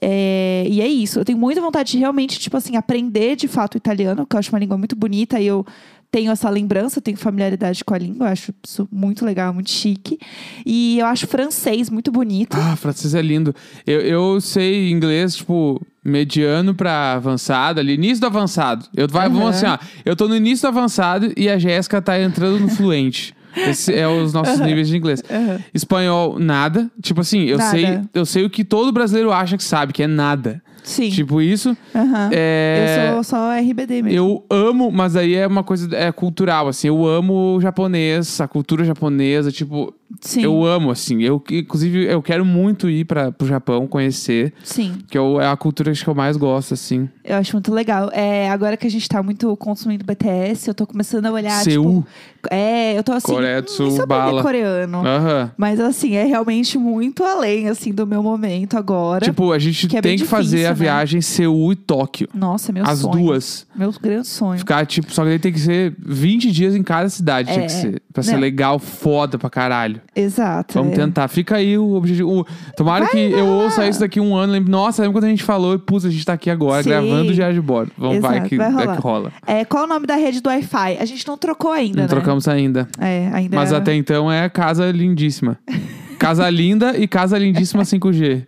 É, 0.00 0.66
e 0.68 0.80
é 0.80 0.88
isso. 0.88 1.18
Eu 1.20 1.24
tenho 1.24 1.38
muita 1.38 1.60
vontade 1.60 1.92
de 1.92 1.98
realmente, 1.98 2.38
tipo 2.38 2.56
assim, 2.56 2.76
aprender 2.76 3.36
de 3.36 3.48
fato 3.48 3.74
o 3.74 3.78
italiano, 3.78 4.26
que 4.26 4.36
eu 4.36 4.38
acho 4.38 4.52
uma 4.52 4.58
língua 4.58 4.76
muito 4.76 4.94
bonita 4.94 5.40
e 5.40 5.46
eu 5.46 5.64
tenho 6.10 6.30
essa 6.30 6.48
lembrança, 6.48 7.00
tenho 7.00 7.16
familiaridade 7.16 7.84
com 7.84 7.94
a 7.94 7.98
língua, 7.98 8.28
acho 8.30 8.52
isso 8.66 8.88
muito 8.90 9.24
legal, 9.24 9.52
muito 9.52 9.70
chique. 9.70 10.18
E 10.64 10.98
eu 10.98 11.06
acho 11.06 11.26
francês 11.26 11.90
muito 11.90 12.10
bonito. 12.10 12.56
Ah, 12.58 12.76
francês 12.76 13.14
é 13.14 13.22
lindo. 13.22 13.54
Eu, 13.86 14.00
eu 14.00 14.40
sei 14.40 14.90
inglês, 14.90 15.36
tipo, 15.36 15.80
mediano 16.04 16.74
pra 16.74 17.14
avançado, 17.14 17.80
ali, 17.80 17.94
início 17.94 18.20
do 18.20 18.26
avançado. 18.26 18.86
Eu, 18.96 19.08
vai, 19.08 19.28
Uhum. 19.28 19.34
Vamos 19.34 19.56
assim, 19.56 19.66
ó. 19.66 19.78
Eu 20.04 20.14
tô 20.16 20.28
no 20.28 20.36
início 20.36 20.62
do 20.62 20.76
avançado 20.78 21.32
e 21.36 21.48
a 21.48 21.58
Jéssica 21.58 22.00
tá 22.00 22.20
entrando 22.20 22.60
no 22.60 22.68
fluente. 22.68 23.34
Esse 23.56 23.94
é 23.94 24.06
os 24.06 24.32
nossos 24.32 24.60
níveis 24.60 24.86
de 24.88 24.96
inglês. 24.96 25.22
Uhum. 25.30 25.58
Espanhol, 25.72 26.38
nada. 26.38 26.90
Tipo 27.02 27.22
assim, 27.22 27.44
eu 27.44 27.56
Nada. 27.56 27.70
sei, 27.70 28.00
eu 28.14 28.26
sei 28.26 28.44
o 28.44 28.50
que 28.50 28.62
todo 28.62 28.92
brasileiro 28.92 29.32
acha 29.32 29.56
que 29.56 29.64
sabe, 29.64 29.92
que 29.94 30.02
é 30.02 30.06
nada. 30.06 30.62
Sim. 30.86 31.10
Tipo 31.10 31.42
isso. 31.42 31.76
Aham. 31.92 32.30
É... 32.32 33.08
Eu 33.08 33.14
sou 33.14 33.24
só 33.24 33.52
RBD 33.58 34.02
mesmo. 34.02 34.16
Eu 34.16 34.44
amo, 34.48 34.90
mas 34.92 35.16
aí 35.16 35.34
é 35.34 35.44
uma 35.44 35.64
coisa 35.64 35.94
é, 35.94 36.12
cultural, 36.12 36.68
assim. 36.68 36.86
Eu 36.86 37.04
amo 37.04 37.56
o 37.56 37.60
japonês, 37.60 38.40
a 38.40 38.46
cultura 38.46 38.84
japonesa, 38.84 39.50
tipo, 39.50 39.92
Sim. 40.20 40.42
eu 40.42 40.64
amo, 40.64 40.90
assim. 40.90 41.22
Eu, 41.22 41.42
inclusive, 41.50 42.04
eu 42.04 42.22
quero 42.22 42.44
muito 42.44 42.88
ir 42.88 43.04
para 43.04 43.30
pro 43.32 43.46
Japão, 43.46 43.86
conhecer, 43.86 44.52
Sim. 44.62 44.98
que 45.08 45.16
eu, 45.18 45.40
é 45.40 45.48
a 45.48 45.56
cultura 45.56 45.92
que 45.92 46.06
eu 46.08 46.14
mais 46.14 46.36
gosto, 46.36 46.74
assim. 46.74 47.08
Eu 47.24 47.36
acho 47.36 47.52
muito 47.54 47.72
legal. 47.72 48.10
É, 48.12 48.48
agora 48.50 48.76
que 48.76 48.86
a 48.86 48.90
gente 48.90 49.08
tá 49.08 49.22
muito 49.22 49.54
consumindo 49.56 50.04
BTS, 50.04 50.68
eu 50.68 50.74
tô 50.74 50.86
começando 50.86 51.26
a 51.26 51.32
olhar, 51.32 51.62
Seul. 51.62 52.02
tipo... 52.02 52.06
É, 52.48 52.96
eu 52.96 53.02
tô 53.02 53.10
assim... 53.12 53.32
Coreia 53.32 53.60
do 53.60 53.64
hum, 53.64 53.74
Sul, 53.74 54.02
é 54.02 54.06
bala. 54.06 54.40
coreano. 54.42 54.98
Aham. 55.04 55.50
Mas 55.56 55.80
assim, 55.80 56.14
é 56.14 56.24
realmente 56.24 56.78
muito 56.78 57.24
além, 57.24 57.68
assim, 57.68 57.92
do 57.92 58.06
meu 58.06 58.22
momento 58.22 58.76
agora. 58.76 59.24
Tipo, 59.24 59.50
a 59.50 59.58
gente 59.58 59.88
Que 59.88 59.96
é 59.96 60.00
tem 60.00 60.16
que 60.16 60.24
fazer 60.24 60.58
difícil, 60.58 60.66
a 60.66 60.70
né? 60.70 60.74
viagem 60.76 61.20
Seul 61.20 61.72
e 61.72 61.76
Tóquio. 61.76 62.28
Nossa, 62.32 62.72
meu 62.72 62.84
As 62.86 63.00
sonho. 63.00 63.12
duas. 63.24 63.66
Meu 63.74 63.92
grande 64.00 64.28
sonho. 64.28 64.58
Ficar, 64.60 64.86
tipo, 64.86 65.12
só 65.12 65.22
que 65.24 65.30
daí 65.30 65.38
tem 65.40 65.52
que 65.52 65.58
ser 65.58 65.94
20 65.98 66.52
dias 66.52 66.76
em 66.76 66.84
cada 66.84 67.08
cidade, 67.08 67.48
tinha 67.52 67.64
É, 67.64 67.66
que 67.66 67.72
ser. 67.72 68.02
Pra 68.12 68.22
ser 68.22 68.32
né? 68.34 68.38
legal, 68.38 68.78
foda 68.78 69.36
pra 69.36 69.50
caralho. 69.50 69.95
Exato. 70.14 70.74
Vamos 70.74 70.92
é. 70.92 70.96
tentar. 70.96 71.28
Fica 71.28 71.56
aí 71.56 71.76
o 71.78 71.92
objetivo. 71.94 72.40
O- 72.40 72.46
Tomara 72.76 73.06
que 73.08 73.18
eu 73.18 73.46
ouça 73.46 73.86
isso 73.86 74.00
daqui 74.00 74.20
um 74.20 74.34
ano. 74.34 74.52
Lembre, 74.52 74.70
nossa, 74.70 75.02
lembra 75.02 75.14
quando 75.20 75.24
a 75.24 75.28
gente 75.28 75.42
falou 75.42 75.74
e 75.74 75.78
putz, 75.78 76.04
a 76.04 76.10
gente 76.10 76.24
tá 76.24 76.32
aqui 76.34 76.50
agora 76.50 76.82
Sim. 76.82 76.90
gravando 76.90 77.30
o 77.30 77.34
Diário 77.34 77.54
de 77.54 77.60
Bordo. 77.60 77.92
Vamos, 77.96 78.18
vai 78.20 78.40
que, 78.48 78.56
vai 78.56 78.70
vai 78.72 78.84
rolar. 78.84 78.96
que 78.96 79.02
rola. 79.02 79.32
É, 79.46 79.64
qual 79.64 79.84
é 79.84 79.86
o 79.86 79.88
nome 79.88 80.06
da 80.06 80.16
rede 80.16 80.40
do 80.40 80.48
Wi-Fi? 80.48 80.98
A 81.00 81.04
gente 81.04 81.26
não 81.26 81.36
trocou 81.36 81.70
ainda, 81.72 81.96
Não 81.96 82.02
né? 82.04 82.08
trocamos 82.08 82.46
ainda. 82.48 82.88
É, 83.00 83.30
ainda 83.32 83.56
Mas 83.56 83.72
até 83.72 83.94
então 83.94 84.30
é 84.30 84.48
Casa 84.48 84.90
Lindíssima. 84.90 85.58
Casa 86.18 86.48
Linda 86.48 86.96
e 86.96 87.06
Casa 87.06 87.36
Lindíssima 87.36 87.82
5G. 87.82 88.46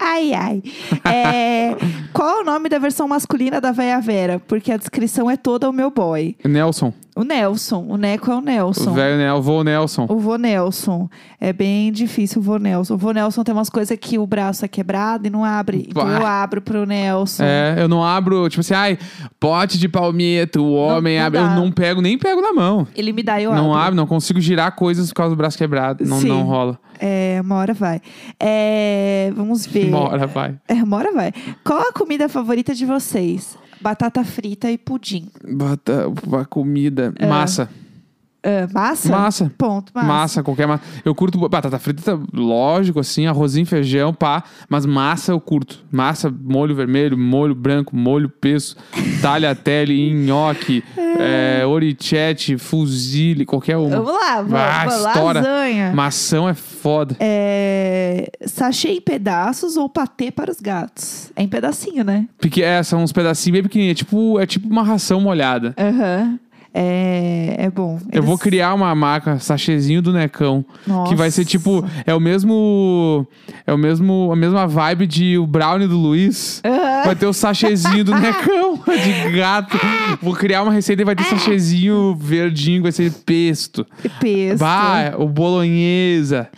Ai, 0.00 0.34
ai. 0.34 0.62
É, 1.04 1.76
qual 2.12 2.38
é 2.38 2.40
o 2.42 2.44
nome 2.44 2.68
da 2.68 2.78
versão 2.78 3.06
masculina 3.06 3.60
da 3.60 3.70
Véia 3.72 4.00
Vera? 4.00 4.40
Porque 4.40 4.72
a 4.72 4.76
descrição 4.76 5.30
é 5.30 5.36
toda 5.36 5.68
o 5.70 5.72
meu 5.72 5.90
boy. 5.90 6.36
Nelson. 6.44 6.92
O 7.14 7.24
Nelson. 7.24 7.84
O 7.88 7.96
Neco 7.96 8.30
é 8.30 8.34
o 8.34 8.38
O 8.38 8.40
Nelson. 8.40 8.92
velho 8.92 9.18
Nel, 9.18 9.36
o 9.36 9.42
vô 9.42 9.62
Nelson. 9.62 10.06
O 10.08 10.18
vô 10.18 10.36
Nelson. 10.36 11.08
É 11.38 11.52
bem 11.52 11.92
difícil 11.92 12.40
o 12.40 12.42
vô 12.42 12.56
Nelson. 12.56 12.94
O 12.94 12.96
vô 12.96 13.12
Nelson 13.12 13.44
tem 13.44 13.54
umas 13.54 13.68
coisas 13.68 13.96
que 14.00 14.18
o 14.18 14.26
braço 14.26 14.64
é 14.64 14.68
quebrado 14.68 15.26
e 15.26 15.30
não 15.30 15.44
abre. 15.44 15.86
Então 15.90 16.08
eu 16.08 16.26
abro 16.26 16.62
pro 16.62 16.86
Nelson. 16.86 17.42
É, 17.44 17.74
eu 17.78 17.86
não 17.88 18.02
abro, 18.02 18.48
tipo 18.48 18.60
assim, 18.60 18.74
ai, 18.74 18.98
pote 19.38 19.78
de 19.78 19.88
palmito, 19.88 20.62
o 20.62 20.72
homem 20.74 21.18
não 21.18 21.26
abre. 21.26 21.40
Eu 21.40 21.44
dá. 21.44 21.54
não 21.54 21.70
pego, 21.70 22.00
nem 22.00 22.16
pego 22.16 22.40
na 22.40 22.52
mão. 22.52 22.86
Ele 22.94 23.12
me 23.12 23.22
dá, 23.22 23.40
eu 23.40 23.52
não 23.54 23.72
abro. 23.72 23.82
abro, 23.82 23.94
não 23.96 24.06
consigo 24.06 24.40
girar 24.40 24.74
coisas 24.74 25.08
por 25.10 25.16
causa 25.16 25.34
do 25.34 25.38
braço 25.38 25.58
quebrado. 25.58 26.04
Não, 26.06 26.18
Sim. 26.18 26.28
não 26.28 26.44
rola. 26.44 26.78
É, 26.98 27.40
uma 27.42 27.56
hora 27.56 27.74
vai. 27.74 28.00
É, 28.40 29.32
vamos 29.36 29.66
ver. 29.66 29.88
Uma 29.88 30.08
hora 30.08 30.26
vai. 30.26 30.54
É, 30.68 30.74
uma 30.74 30.96
hora 30.96 31.12
vai. 31.12 31.32
Qual 31.64 31.80
a 31.80 31.92
comida 31.92 32.28
favorita 32.28 32.74
de 32.74 32.86
vocês? 32.86 33.58
Batata 33.82 34.24
frita 34.24 34.70
e 34.70 34.78
pudim. 34.78 35.28
Bota 35.44 36.06
a 36.40 36.44
comida. 36.44 37.12
Massa. 37.20 37.68
Ah, 38.44 38.68
massa? 38.72 39.08
Massa. 39.10 39.52
Ponto, 39.56 39.92
massa. 39.94 40.06
Massa. 40.08 40.42
qualquer 40.42 40.66
massa. 40.66 40.82
Eu 41.04 41.14
curto 41.14 41.38
batata 41.48 41.78
frita, 41.78 42.18
lógico, 42.32 42.98
assim, 43.00 43.26
arrozinho, 43.26 43.64
feijão, 43.66 44.12
pá. 44.12 44.42
Mas 44.68 44.84
massa 44.84 45.32
eu 45.32 45.40
curto. 45.40 45.78
Massa, 45.90 46.28
molho 46.30 46.74
vermelho, 46.74 47.16
molho 47.16 47.54
branco, 47.54 47.94
molho 47.96 48.28
peso, 48.28 48.76
tagliatelle, 49.20 50.12
nhoque, 50.12 50.82
é, 51.18 51.64
orichete, 51.66 52.58
fusilli, 52.58 53.44
qualquer 53.46 53.76
uma. 53.76 53.96
Vamos 53.96 54.12
lá, 54.12 54.36
vamos, 54.42 54.52
Ah, 54.54 54.84
vamos. 54.86 55.06
estoura. 55.06 55.40
Lasanha. 55.40 55.92
Mação 55.94 56.48
é 56.48 56.54
foda. 56.54 57.16
É, 57.20 58.30
sachê 58.46 58.88
em 58.88 59.00
pedaços 59.00 59.76
ou 59.76 59.88
patê 59.88 60.30
para 60.30 60.50
os 60.50 60.60
gatos? 60.60 61.30
É 61.36 61.42
em 61.42 61.48
pedacinho, 61.48 62.02
né? 62.04 62.26
Porque 62.38 62.62
é, 62.62 62.82
são 62.82 63.02
uns 63.02 63.12
pedacinhos 63.12 63.52
bem 63.52 63.62
pequenininhos. 63.62 63.92
É 63.92 63.98
tipo, 64.04 64.40
é 64.40 64.46
tipo 64.46 64.68
uma 64.68 64.82
ração 64.82 65.20
molhada. 65.20 65.74
Aham. 65.78 66.38
É, 66.74 67.54
é 67.58 67.70
bom. 67.70 67.98
Eu 68.10 68.22
vou 68.22 68.32
Eles- 68.34 68.42
criar 68.42 68.72
uma 68.74 68.94
marca, 68.94 69.38
sachêzinho 69.38 70.00
do 70.00 70.12
Necão. 70.12 70.64
Que 71.06 71.14
vai 71.14 71.30
ser 71.30 71.42
Nossa. 71.42 71.50
tipo, 71.50 71.84
é 72.06 72.14
o 72.14 72.20
mesmo. 72.20 73.26
É 73.66 73.72
o 73.72 73.78
mesmo. 73.78 74.30
A 74.32 74.36
mesma 74.36 74.66
vibe 74.66 75.06
de 75.06 75.36
o 75.38 75.46
Brownie 75.46 75.86
do 75.86 75.96
Luiz. 75.98 76.62
Aham. 76.64 77.02
Vai 77.04 77.14
ter 77.16 77.26
o 77.26 77.32
sachêzinho 77.32 78.04
do 78.04 78.14
Necão, 78.18 78.78
de 78.86 79.36
gato. 79.36 79.76
Vou 80.22 80.32
criar 80.34 80.62
uma 80.62 80.72
receita 80.72 81.02
e 81.02 81.04
vai 81.04 81.14
ter 81.14 81.24
sachêzinho 81.24 82.16
verdinho, 82.18 82.82
vai 82.82 82.92
ser 82.92 83.12
pesto. 83.26 83.86
Pesto. 84.20 84.58
Bah, 84.58 85.14
o 85.18 85.28
bolonhesa. 85.28 86.48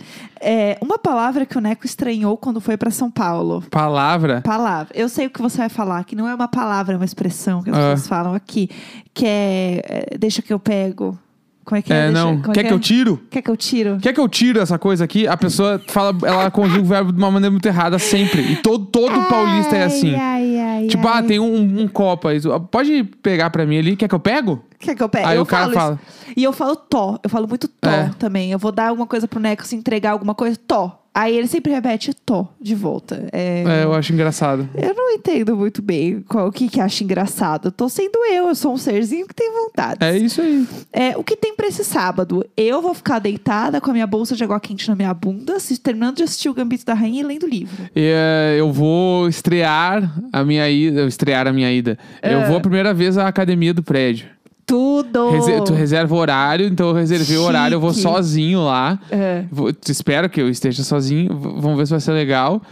É, 0.47 0.77
uma 0.83 0.99
palavra 0.99 1.47
que 1.47 1.57
o 1.57 1.61
Neco 1.61 1.87
estranhou 1.87 2.37
quando 2.37 2.61
foi 2.61 2.77
para 2.77 2.91
São 2.91 3.11
Paulo. 3.11 3.63
Palavra. 3.71 4.43
Palavra. 4.43 4.95
Eu 4.95 5.09
sei 5.09 5.27
o 5.27 5.31
que 5.31 5.41
você 5.41 5.57
vai 5.57 5.69
falar, 5.71 6.05
que 6.05 6.15
não 6.15 6.29
é 6.29 6.35
uma 6.35 6.47
palavra, 6.49 6.93
é 6.95 6.97
uma 6.97 7.05
expressão 7.05 7.63
que 7.63 7.71
as 7.71 7.77
Ah. 7.77 7.81
pessoas 7.81 8.07
falam 8.09 8.35
aqui. 8.35 8.69
Que 9.15 9.27
é, 9.27 10.09
é, 10.13 10.19
Deixa 10.19 10.43
que 10.43 10.53
eu 10.53 10.59
pego. 10.59 11.19
Como 11.65 11.79
é 11.79 11.83
que 11.83 11.93
é? 11.93 11.97
É, 11.97 12.07
Deixa- 12.09 12.23
não. 12.25 12.39
como 12.41 12.51
é 12.51 12.55
Quer 12.55 12.65
que 12.65 12.73
eu 12.73 12.79
tiro? 12.79 13.21
Quer 13.31 13.43
que 13.43 13.51
eu 13.51 13.57
tiro? 13.57 13.99
Quer 14.01 14.13
que 14.13 14.21
eu 14.21 14.29
tiro 14.29 14.61
essa 14.61 14.79
coisa 14.79 15.05
aqui? 15.05 15.27
A 15.27 15.37
pessoa 15.37 15.81
fala, 15.89 16.15
ela 16.27 16.51
conjuga 16.51 16.83
o 16.83 16.85
verbo 16.85 17.13
de 17.13 17.19
uma 17.19 17.31
maneira 17.31 17.51
muito 17.51 17.65
errada 17.67 17.99
sempre. 17.99 18.43
E 18.43 18.57
todo, 18.57 18.85
todo 18.87 19.23
paulista 19.29 19.77
é 19.77 19.85
assim. 19.85 20.15
Ai, 20.15 20.59
ai, 20.61 20.87
Tipo, 20.89 21.09
ai. 21.09 21.19
ah, 21.19 21.23
tem 21.23 21.39
um, 21.41 21.83
um 21.83 21.89
copo 21.89 22.29
aí. 22.29 22.39
Pode 22.71 23.05
pegar 23.23 23.49
pra 23.51 23.65
mim 23.65 23.79
ali? 23.79 23.97
Quer 23.97 24.09
que 24.09 24.15
eu 24.15 24.21
pego? 24.21 24.63
Quer 24.79 24.95
que 24.95 25.03
eu 25.03 25.09
pegue? 25.09 25.27
Aí 25.27 25.37
eu 25.37 25.43
o 25.43 25.47
cara 25.47 25.73
fala. 25.73 25.99
E 26.37 26.43
eu 26.45 26.53
falo 26.53 26.77
tó. 26.77 27.19
Eu 27.23 27.31
falo 27.31 27.49
muito 27.49 27.67
tó 27.69 27.89
É. 27.89 28.11
também. 28.19 28.51
Eu 28.53 28.59
vou 28.59 28.71
dar 28.71 28.89
alguma 28.89 29.07
coisa 29.07 29.27
pro 29.27 29.41
Neco, 29.41 29.65
se 29.67 29.75
entregar 29.75 30.11
alguma 30.11 30.35
coisa, 30.35 30.59
tó. 30.67 31.01
Aí 31.15 31.37
ele 31.39 31.47
sempre 31.47 31.71
repete 31.73 32.13
tó 32.13 32.49
de 32.61 32.75
volta. 32.75 33.29
É, 33.33 33.63
É, 33.65 33.85
eu 33.85 33.95
acho 33.95 34.13
engraçado. 34.13 34.69
Eu 34.75 34.95
não 34.95 35.13
entendo 35.13 35.57
muito 35.57 35.81
bem 35.81 36.25
qual, 36.29 36.49
o 36.49 36.53
que, 36.53 36.69
que 36.69 36.81
acha 36.81 37.05
engraçado. 37.05 37.69
Eu 37.69 37.73
tô 37.73 37.89
sendo 37.89 38.19
eu, 38.27 38.49
eu 38.49 38.55
sou 38.55 38.73
um 38.75 38.77
serzinho 38.77 39.27
que 39.29 39.35
tem 39.35 39.53
vontade. 39.53 39.99
É 40.05 40.17
isso 40.19 40.41
aí. 40.43 40.67
É, 40.93 41.17
o 41.17 41.23
que 41.23 41.37
tem 41.37 41.55
pra 41.55 41.69
esse 41.69 41.85
sábado? 41.85 42.45
Eu 42.57 42.83
vou 42.83 42.93
ficar 42.95 43.21
deitada 43.21 43.81
com 43.81 43.91
a 43.91 43.93
minha 43.93 44.07
bolsa 44.09 44.35
de 44.35 44.43
água 44.43 44.59
quente 44.59 44.89
na 44.89 44.97
minha 44.97 45.15
bunda, 45.15 45.61
se- 45.61 45.79
terminando 45.79 46.17
de 46.17 46.25
assistir 46.25 46.49
o 46.49 46.55
Gambito 46.55 46.85
da 46.85 46.95
Rainha 46.95 47.21
e 47.21 47.25
lendo 47.25 47.45
o 47.45 47.49
livro. 47.49 47.85
E, 47.95 48.11
é, 48.13 48.57
eu 48.59 48.73
vou 48.73 49.29
estrear 49.29 50.13
a 50.33 50.45
minha 50.45 50.69
ida. 50.69 51.07
Estrear 51.07 51.47
a 51.47 51.53
minha 51.53 51.71
ida. 51.73 51.97
Eu 52.23 52.41
É. 52.41 52.49
vou 52.49 52.57
a 52.57 52.61
primeira 52.61 52.93
vez 52.93 53.17
à 53.17 53.29
academia 53.29 53.73
do 53.73 53.83
prédio. 53.85 54.27
Tudo! 54.67 55.31
Rese- 55.31 55.61
tu 55.65 55.73
reserva 55.75 56.15
o 56.15 56.19
horário, 56.19 56.67
então 56.67 56.89
eu 56.89 56.95
reservei 56.95 57.37
o 57.37 57.43
horário, 57.43 57.75
eu 57.77 57.81
vou 57.81 57.93
sozinho 57.93 58.65
lá. 58.65 58.99
É. 59.11 59.45
Vou- 59.51 59.73
espero 59.89 60.29
que 60.31 60.41
eu 60.41 60.49
esteja 60.49 60.83
sozinho. 60.83 61.37
Vamos 61.37 61.77
ver 61.77 61.87
se 61.87 61.91
vai 61.91 62.01
ser 62.01 62.13
legal. 62.13 62.63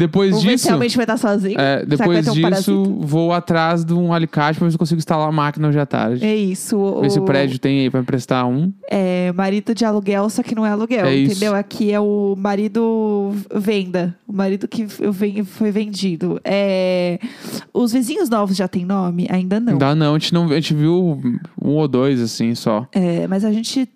Depois 0.00 0.30
Vamos 0.30 0.44
ver 0.44 0.50
se 0.52 0.56
disso. 0.56 0.68
realmente 0.68 0.96
vai 0.96 1.04
estar 1.04 1.16
sozinho. 1.18 1.60
é, 1.60 1.84
depois 1.84 2.26
um 2.26 2.32
disso, 2.32 2.84
vou 3.00 3.32
atrás 3.32 3.84
de 3.84 3.92
um 3.92 4.12
alicate 4.12 4.58
pra 4.58 4.66
ver 4.66 4.70
se 4.70 4.74
eu 4.76 4.78
consigo 4.78 4.98
instalar 4.98 5.28
a 5.28 5.32
máquina 5.32 5.68
hoje 5.68 5.78
à 5.78 5.84
tarde. 5.84 6.24
É 6.24 6.34
isso. 6.34 6.76
O, 6.78 7.02
Ver 7.02 7.10
se 7.10 7.18
o 7.18 7.24
prédio 7.24 7.58
tem 7.58 7.80
aí 7.80 7.90
pra 7.90 8.00
emprestar 8.00 8.46
um. 8.48 8.72
É 8.90 9.30
marido 9.32 9.74
de 9.74 9.84
aluguel, 9.84 10.28
só 10.30 10.42
que 10.42 10.54
não 10.54 10.64
é 10.64 10.70
aluguel, 10.70 11.04
É 11.06 11.14
isso. 11.14 11.32
entendeu? 11.32 11.54
Aqui 11.54 11.92
é 11.92 12.00
o 12.00 12.34
marido 12.38 13.32
venda. 13.54 14.16
O 14.26 14.32
marido 14.32 14.66
que 14.66 14.86
foi 15.44 15.70
vendido. 15.70 16.40
É, 16.44 17.18
Os 17.74 17.92
vizinhos 17.92 18.28
novos 18.30 18.56
já 18.56 18.66
têm 18.68 18.84
nome? 18.84 19.26
Ainda 19.30 19.60
não. 19.60 19.72
Ainda 19.74 19.94
não, 19.94 20.14
a 20.14 20.18
gente 20.18 20.32
não. 20.34 20.44
A 20.46 20.54
gente 20.54 20.74
viu 20.74 21.20
um 21.62 21.70
ou 21.76 21.86
dois, 21.86 22.20
assim, 22.20 22.54
só. 22.54 22.86
É, 22.92 23.26
mas 23.28 23.44
a 23.44 23.52
gente 23.52 23.88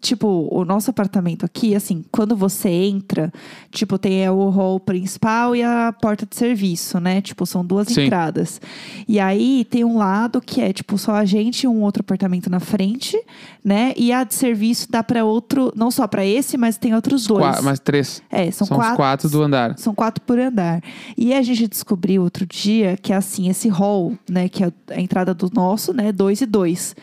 tipo, 0.00 0.48
o 0.50 0.64
nosso 0.64 0.90
apartamento 0.90 1.44
aqui, 1.44 1.74
assim, 1.74 2.04
quando 2.10 2.34
você 2.34 2.68
entra, 2.68 3.32
tipo, 3.70 3.98
tem 3.98 4.24
é, 4.24 4.30
o 4.30 4.48
hall 4.48 4.80
principal 4.80 5.54
e 5.54 5.62
a 5.62 5.92
porta 6.00 6.24
de 6.26 6.34
serviço, 6.36 6.98
né? 6.98 7.20
Tipo, 7.20 7.44
são 7.44 7.64
duas 7.64 7.88
Sim. 7.88 8.04
entradas. 8.06 8.60
E 9.06 9.20
aí 9.20 9.64
tem 9.68 9.84
um 9.84 9.96
lado 9.98 10.40
que 10.40 10.60
é, 10.60 10.72
tipo, 10.72 10.96
só 10.96 11.12
a 11.14 11.24
gente 11.24 11.64
e 11.64 11.68
um 11.68 11.82
outro 11.82 12.00
apartamento 12.00 12.48
na 12.48 12.60
frente, 12.60 13.20
né? 13.64 13.92
E 13.96 14.12
a 14.12 14.24
de 14.24 14.34
serviço 14.34 14.90
dá 14.90 15.02
pra 15.02 15.24
outro, 15.24 15.72
não 15.76 15.90
só 15.90 16.06
pra 16.06 16.24
esse, 16.24 16.56
mas 16.56 16.78
tem 16.78 16.94
outros 16.94 17.26
dois. 17.26 17.56
Qua- 17.56 17.62
mais 17.62 17.78
três. 17.78 18.22
É, 18.30 18.50
são, 18.50 18.66
São, 18.66 18.78
os 18.78 18.96
quatro 18.96 19.28
do 19.28 19.42
andar. 19.42 19.78
são 19.78 19.94
quatro 19.94 20.22
por 20.24 20.38
andar. 20.38 20.82
E 21.16 21.34
a 21.34 21.42
gente 21.42 21.68
descobriu 21.68 22.22
outro 22.22 22.46
dia 22.46 22.96
que, 23.00 23.12
assim, 23.12 23.48
esse 23.48 23.68
hall, 23.68 24.14
né, 24.28 24.48
que 24.48 24.64
é 24.64 24.72
a 24.90 25.00
entrada 25.00 25.34
do 25.34 25.50
nosso, 25.52 25.92
né, 25.92 26.10
dois 26.12 26.40
e 26.40 26.46
dois. 26.46 26.94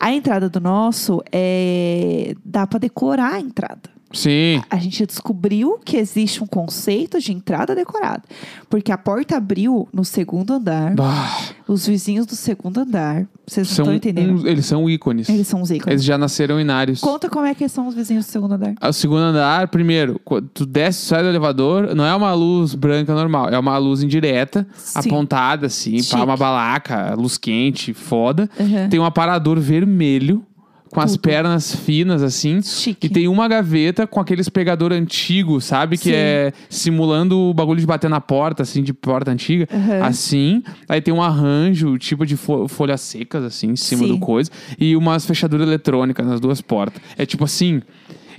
A 0.00 0.12
entrada 0.12 0.48
do 0.48 0.60
nosso 0.60 1.22
é. 1.30 2.34
dá 2.42 2.66
pra 2.66 2.78
decorar 2.78 3.34
a 3.34 3.40
entrada. 3.40 3.99
Sim. 4.12 4.60
A 4.68 4.76
gente 4.76 5.06
descobriu 5.06 5.78
que 5.84 5.96
existe 5.96 6.42
um 6.42 6.46
conceito 6.46 7.20
de 7.20 7.32
entrada 7.32 7.74
decorada. 7.74 8.22
Porque 8.68 8.90
a 8.90 8.98
porta 8.98 9.36
abriu 9.36 9.88
no 9.92 10.04
segundo 10.04 10.52
andar, 10.52 10.94
Bah, 10.94 11.38
os 11.68 11.86
vizinhos 11.86 12.26
do 12.26 12.34
segundo 12.34 12.78
andar. 12.80 13.26
Vocês 13.46 13.68
não 13.68 13.74
são 13.74 13.84
estão 13.84 13.94
entendendo? 13.96 14.34
uns- 14.34 14.44
eles 14.44 14.66
são 14.66 14.88
ícones. 14.88 15.28
Eles 15.28 15.46
são 15.46 15.60
os 15.62 15.70
ícones. 15.70 15.92
Eles 15.92 16.04
já 16.04 16.16
nasceram 16.16 16.60
inários. 16.60 17.00
Conta 17.00 17.28
como 17.28 17.46
é 17.46 17.54
que 17.54 17.68
são 17.68 17.88
os 17.88 17.94
vizinhos 17.94 18.26
do 18.26 18.30
segundo 18.30 18.52
andar. 18.54 18.74
O 18.82 18.92
segundo 18.92 19.18
andar, 19.20 19.68
primeiro, 19.68 20.20
tu 20.54 20.64
desce, 20.66 21.06
sai 21.06 21.22
do 21.22 21.28
elevador, 21.28 21.94
não 21.94 22.04
é 22.04 22.14
uma 22.14 22.32
luz 22.32 22.74
branca 22.74 23.12
normal, 23.14 23.48
é 23.48 23.58
uma 23.58 23.76
luz 23.78 24.02
indireta, 24.02 24.66
Sim. 24.76 24.98
apontada 25.00 25.66
assim, 25.66 25.98
Chique. 25.98 26.10
para 26.10 26.24
uma 26.24 26.36
balaca, 26.36 27.14
luz 27.16 27.36
quente, 27.38 27.92
foda. 27.92 28.48
Uhum. 28.58 28.88
Tem 28.88 29.00
um 29.00 29.04
aparador 29.04 29.58
vermelho 29.58 30.44
com 30.92 31.00
as 31.00 31.16
pernas 31.16 31.74
finas 31.74 32.22
assim. 32.22 32.60
Chique. 32.62 33.06
E 33.06 33.10
tem 33.10 33.28
uma 33.28 33.46
gaveta 33.48 34.06
com 34.06 34.18
aqueles 34.20 34.48
pegador 34.48 34.92
antigo, 34.92 35.60
sabe? 35.60 35.96
Que 35.96 36.10
Sim. 36.10 36.14
é 36.14 36.52
simulando 36.68 37.38
o 37.38 37.54
bagulho 37.54 37.80
de 37.80 37.86
bater 37.86 38.10
na 38.10 38.20
porta, 38.20 38.62
assim, 38.62 38.82
de 38.82 38.92
porta 38.92 39.30
antiga. 39.30 39.68
Uhum. 39.72 40.04
Assim. 40.04 40.62
Aí 40.88 41.00
tem 41.00 41.14
um 41.14 41.22
arranjo, 41.22 41.96
tipo 41.98 42.26
de 42.26 42.36
fo- 42.36 42.66
folhas 42.68 43.00
secas, 43.00 43.44
assim, 43.44 43.68
em 43.70 43.76
cima 43.76 44.02
Sim. 44.02 44.08
do 44.08 44.18
coisa. 44.18 44.50
E 44.78 44.96
umas 44.96 45.24
fechaduras 45.24 45.66
eletrônicas 45.66 46.26
nas 46.26 46.40
duas 46.40 46.60
portas. 46.60 47.00
É 47.16 47.24
tipo 47.24 47.44
assim. 47.44 47.82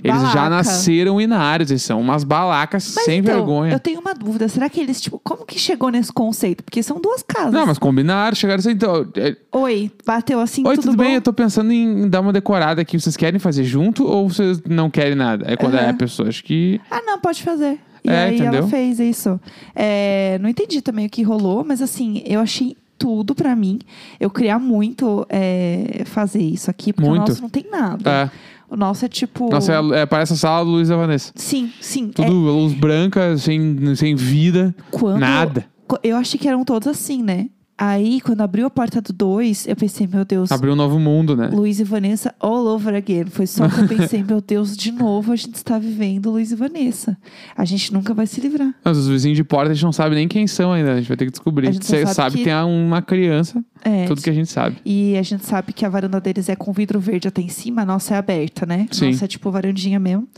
Eles 0.02 0.32
já 0.32 0.50
nasceram 0.50 1.20
inários, 1.20 1.70
eles 1.70 1.82
são 1.82 2.00
umas 2.00 2.24
balacas 2.24 2.92
Mas 2.94 3.04
sem 3.04 3.20
então, 3.20 3.34
vergonha. 3.36 3.72
Eu 3.72 3.80
tenho 3.80 4.00
uma 4.00 4.14
dúvida. 4.14 4.48
Será 4.48 4.68
que 4.68 4.80
eles, 4.80 5.00
tipo, 5.00 5.18
como 5.22 5.44
que 5.46 5.58
chegou 5.58 5.90
nesse 5.90 6.12
conceito? 6.12 6.64
Porque 6.64 6.82
são 6.82 7.00
duas 7.00 7.22
casas. 7.22 7.52
Não, 7.52 7.66
mas 7.66 7.78
combinaram, 7.78 8.34
chegaram 8.34 8.58
assim, 8.60 8.72
então. 8.72 9.06
é, 9.16 9.36
Oi, 9.52 9.90
bateu 10.04 10.40
assim, 10.40 10.66
Oi, 10.66 10.74
tudo, 10.74 10.84
tudo, 10.84 10.96
bom? 10.96 11.04
bem? 11.04 11.14
Eu 11.14 11.22
tô 11.22 11.32
pensando 11.32 11.72
em 11.72 12.08
dar 12.08 12.20
uma 12.20 12.32
decorada 12.32 12.82
aqui. 12.82 12.98
Vocês 12.98 13.16
querem 13.16 13.38
fazer 13.38 13.64
junto 13.64 14.04
ou 14.04 14.28
vocês 14.28 14.60
não 14.68 14.90
querem 14.90 15.14
nada? 15.14 15.44
É 15.50 15.56
quando 15.56 15.76
é 15.76 15.88
a 15.88 15.94
pessoa, 15.94 16.28
acho 16.28 16.42
que. 16.44 16.80
Ah, 16.90 17.00
não, 17.04 17.18
pode 17.20 17.42
fazer. 17.42 17.78
E 18.04 18.10
É, 18.10 18.24
aí 18.24 18.34
entendeu? 18.34 18.60
ela 18.60 18.68
fez 18.68 18.98
isso. 18.98 19.40
É, 19.74 20.36
não 20.40 20.48
entendi 20.48 20.82
também 20.82 21.06
o 21.06 21.10
que 21.10 21.22
rolou, 21.22 21.64
mas 21.64 21.80
assim, 21.80 22.22
eu 22.26 22.40
achei 22.40 22.76
tudo 22.98 23.34
pra 23.34 23.54
mim. 23.56 23.78
Eu 24.20 24.30
queria 24.30 24.58
muito 24.58 25.26
é, 25.28 26.02
fazer 26.06 26.40
isso 26.42 26.70
aqui, 26.70 26.92
porque 26.92 27.08
Muito. 27.08 27.24
o 27.24 27.28
nosso 27.28 27.42
não 27.42 27.48
tem 27.48 27.66
nada. 27.70 28.10
É. 28.10 28.30
O 28.72 28.76
nosso 28.76 29.04
é 29.04 29.08
tipo. 29.08 29.50
Nossa, 29.50 29.70
é, 29.74 30.00
é, 30.00 30.06
parece 30.06 30.32
a 30.32 30.36
sala 30.36 30.64
do 30.64 30.70
Luiz 30.70 30.88
e 30.88 30.92
a 30.94 30.96
Vanessa. 30.96 31.30
Sim, 31.36 31.70
sim. 31.78 32.08
Tudo 32.08 32.48
É, 32.48 32.52
luz 32.52 32.72
branca, 32.72 33.36
sem, 33.36 33.94
sem 33.94 34.14
vida, 34.14 34.74
quando, 34.90 35.20
nada. 35.20 35.66
Eu 36.02 36.16
achei 36.16 36.40
que 36.40 36.48
eram 36.48 36.64
todos 36.64 36.88
assim, 36.88 37.22
né? 37.22 37.50
Aí, 37.84 38.20
quando 38.20 38.42
abriu 38.42 38.64
a 38.64 38.70
porta 38.70 39.00
do 39.00 39.12
2, 39.12 39.66
eu 39.66 39.74
pensei, 39.74 40.06
meu 40.06 40.24
Deus, 40.24 40.52
Abriu 40.52 40.72
um 40.72 40.76
novo 40.76 41.00
mundo, 41.00 41.36
né? 41.36 41.48
Luiz 41.52 41.80
e 41.80 41.84
Vanessa 41.84 42.32
all 42.38 42.64
over 42.68 42.94
again. 42.94 43.24
Foi 43.24 43.44
só 43.44 43.68
que 43.68 43.80
eu 43.80 43.88
pensei, 43.88 44.22
meu 44.24 44.40
Deus, 44.40 44.76
de 44.76 44.92
novo 44.92 45.32
a 45.32 45.36
gente 45.36 45.56
está 45.56 45.80
vivendo 45.80 46.30
Luiz 46.30 46.52
e 46.52 46.54
Vanessa. 46.54 47.18
A 47.56 47.64
gente 47.64 47.92
nunca 47.92 48.14
vai 48.14 48.24
se 48.28 48.40
livrar. 48.40 48.72
Mas 48.84 48.96
os 48.96 49.08
vizinhos 49.08 49.36
de 49.36 49.42
porta 49.42 49.72
a 49.72 49.74
gente 49.74 49.82
não 49.82 49.90
sabe 49.92 50.14
nem 50.14 50.28
quem 50.28 50.46
são 50.46 50.70
ainda. 50.72 50.92
A 50.92 50.96
gente 50.98 51.08
vai 51.08 51.16
ter 51.16 51.24
que 51.24 51.32
descobrir. 51.32 51.66
A 51.66 51.72
gente 51.72 51.84
só 51.84 51.96
Você 51.96 52.02
sabe 52.02 52.14
sabe 52.14 52.30
que- 52.36 52.38
que 52.38 52.44
tem 52.44 52.54
uma 52.54 53.02
criança, 53.02 53.64
É, 53.84 54.06
tudo 54.06 54.22
que 54.22 54.30
a 54.30 54.32
gente 54.32 54.48
sabe. 54.48 54.76
E 54.84 55.16
a 55.18 55.22
gente 55.22 55.44
sabe 55.44 55.72
que 55.72 55.84
a 55.84 55.88
varanda 55.88 56.20
deles 56.20 56.48
é 56.48 56.54
com 56.54 56.72
vidro 56.72 57.00
verde 57.00 57.26
até 57.26 57.42
em 57.42 57.48
cima, 57.48 57.82
a 57.82 57.84
nossa 57.84 58.14
é 58.14 58.16
aberta, 58.16 58.64
né? 58.64 58.86
Sim. 58.92 59.10
Nossa 59.10 59.24
é 59.24 59.28
tipo 59.28 59.50
varandinha 59.50 59.98
mesmo. 59.98 60.28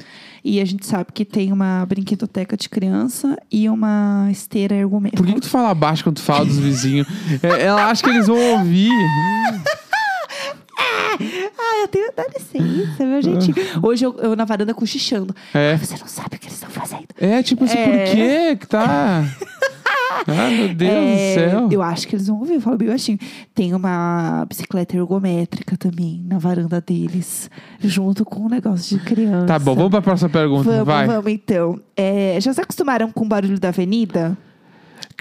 E 0.46 0.60
a 0.60 0.64
gente 0.66 0.86
sabe 0.86 1.06
que 1.12 1.24
tem 1.24 1.50
uma 1.52 1.86
brinquedoteca 1.86 2.54
de 2.54 2.68
criança 2.68 3.34
e 3.50 3.66
uma 3.66 4.28
esteira 4.30 4.74
ergométrica. 4.74 5.22
Por 5.22 5.26
que, 5.26 5.34
que 5.36 5.40
tu 5.40 5.48
fala 5.48 5.74
baixo 5.74 6.04
quando 6.04 6.16
tu 6.16 6.22
fala 6.22 6.44
dos 6.44 6.58
vizinhos? 6.58 7.06
É, 7.42 7.62
ela 7.64 7.86
acha 7.90 8.02
que 8.02 8.10
eles 8.10 8.26
vão 8.26 8.36
ouvir. 8.58 8.90
Ah, 11.58 11.80
eu 11.82 11.88
tenho. 11.88 12.10
Dá 12.16 12.24
licença, 12.34 13.04
meu 13.04 13.22
gente. 13.22 13.52
Hoje 13.82 14.04
eu, 14.04 14.16
eu 14.18 14.36
na 14.36 14.44
varanda 14.44 14.74
cochichando. 14.74 15.34
É. 15.52 15.76
Você 15.76 15.96
não 15.98 16.06
sabe 16.08 16.36
o 16.36 16.38
que 16.38 16.46
eles 16.46 16.54
estão 16.54 16.70
fazendo. 16.70 17.06
É, 17.20 17.42
tipo 17.42 17.64
assim, 17.64 17.78
É. 17.78 17.86
por 18.06 18.14
que 18.14 18.56
que 18.56 18.66
tá... 18.66 19.24
Ah, 20.26 20.48
meu 20.48 20.72
Deus 20.74 20.90
É, 20.92 21.34
do 21.34 21.50
céu. 21.50 21.68
Eu 21.72 21.82
acho 21.82 22.06
que 22.06 22.14
eles 22.14 22.28
vão 22.28 22.38
ouvir, 22.38 22.54
eu 22.54 22.60
falo 22.60 22.76
bem 22.76 22.88
baixinho. 22.88 23.18
Tem 23.54 23.74
uma 23.74 24.46
bicicleta 24.48 24.96
ergométrica 24.96 25.76
também 25.76 26.24
na 26.28 26.38
varanda 26.38 26.80
deles, 26.80 27.50
junto 27.80 28.24
com 28.24 28.42
um 28.44 28.48
negócio 28.48 28.96
de 28.96 29.04
criança. 29.04 29.46
Tá 29.46 29.58
bom, 29.58 29.74
vamos 29.74 29.90
pra 29.90 30.00
próxima 30.00 30.30
pergunta. 30.30 30.70
Vamos, 30.70 30.84
Vai. 30.86 31.06
vamos 31.06 31.30
então. 31.32 31.80
É, 31.96 32.38
já 32.40 32.52
se 32.52 32.60
acostumaram 32.60 33.10
com 33.10 33.24
o 33.24 33.28
barulho 33.28 33.58
da 33.58 33.68
avenida? 33.68 34.36